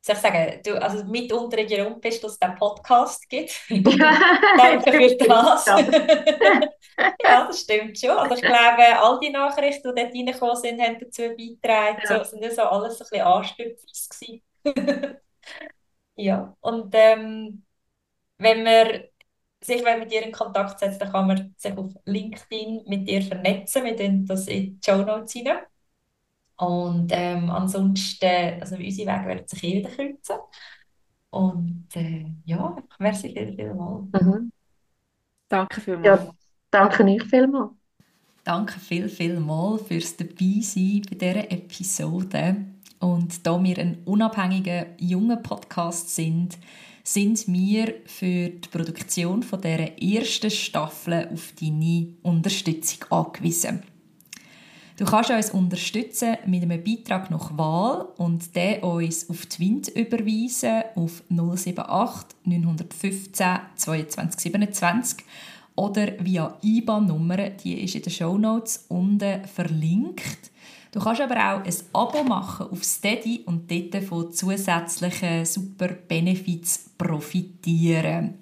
[0.01, 3.59] soll ich sagen, du also mit unter der bist, dass es den Podcast gibt.
[3.69, 5.65] danke für das.
[7.23, 8.11] ja, das stimmt schon.
[8.11, 12.01] Also ich glaube, all die Nachrichten, die dort reingekommen sind, haben dazu beigetragen.
[12.03, 12.23] Ja.
[12.23, 14.09] So, sind so alles ein bisschen Anstüpfers
[16.21, 17.63] Ja, und ähm,
[18.37, 19.09] wenn wir
[19.59, 23.83] sich mit dir in Kontakt setzen dann kann man sich auf LinkedIn mit dir vernetzen.
[23.85, 25.59] Wir tun das in die Show Notes rein.
[26.57, 30.37] Und ähm, ansonsten, also unsere Wege werden sich eh wieder kreuzen.
[31.31, 34.05] Und äh, ja, merci viel, vielmals.
[34.21, 34.51] Mhm.
[35.47, 36.23] Danke vielmals.
[36.23, 36.33] Ja,
[36.69, 37.71] danke euch vielmals.
[38.43, 42.65] Danke viel, viel mal fürs Dabeisein bei dieser Episode.
[43.01, 46.57] Und da wir ein unabhängiger, junger Podcast sind,
[47.03, 53.81] sind wir für die Produktion von dieser ersten Staffel auf deine Unterstützung angewiesen.
[54.97, 60.83] Du kannst uns unterstützen mit einem Beitrag nach Wahl und den uns auf Wind überweisen
[60.93, 65.25] auf 078 915 22 27
[65.75, 70.50] oder via IBAN-Nummer, die ist in den Show Notes unten verlinkt.
[70.91, 76.89] Du kannst aber auch ein Abo machen auf Steady und dort von zusätzlichen super Benefits
[76.97, 78.39] profitieren.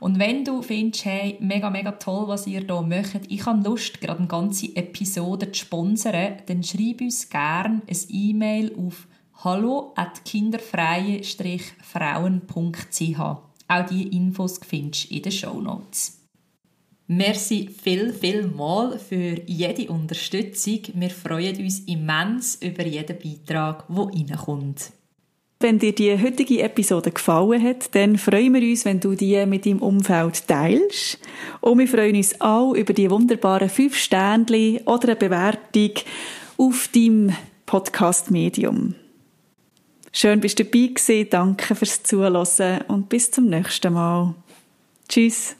[0.00, 4.00] Und wenn du findest, hey, mega, mega toll, was ihr hier macht, ich habe Lust,
[4.00, 9.06] gerade eine ganze Episode zu sponsern, dann schreib uns gerne ein E-Mail auf
[9.44, 13.20] hallo at kinderfreie-frauen.ch.
[13.20, 16.21] Auch diese Infos findest du in den Show Notes.
[17.08, 20.80] Merci viel, viel mal für jede Unterstützung.
[20.94, 24.92] Wir freuen uns immens über jeden Beitrag, der reinkommt.
[25.62, 29.64] Wenn dir die heutige Episode gefallen hat, dann freuen wir uns, wenn du die mit
[29.64, 31.18] deinem Umfeld teilst.
[31.60, 35.92] Und wir freuen uns auch über die wunderbaren fünf Sternchen oder eine Bewertung
[36.56, 37.32] auf deinem
[37.66, 38.96] Podcast-Medium.
[40.12, 41.28] Schön bist du dabei gewesen.
[41.30, 44.34] Danke fürs Zuhören und bis zum nächsten Mal.
[45.08, 45.56] Tschüss.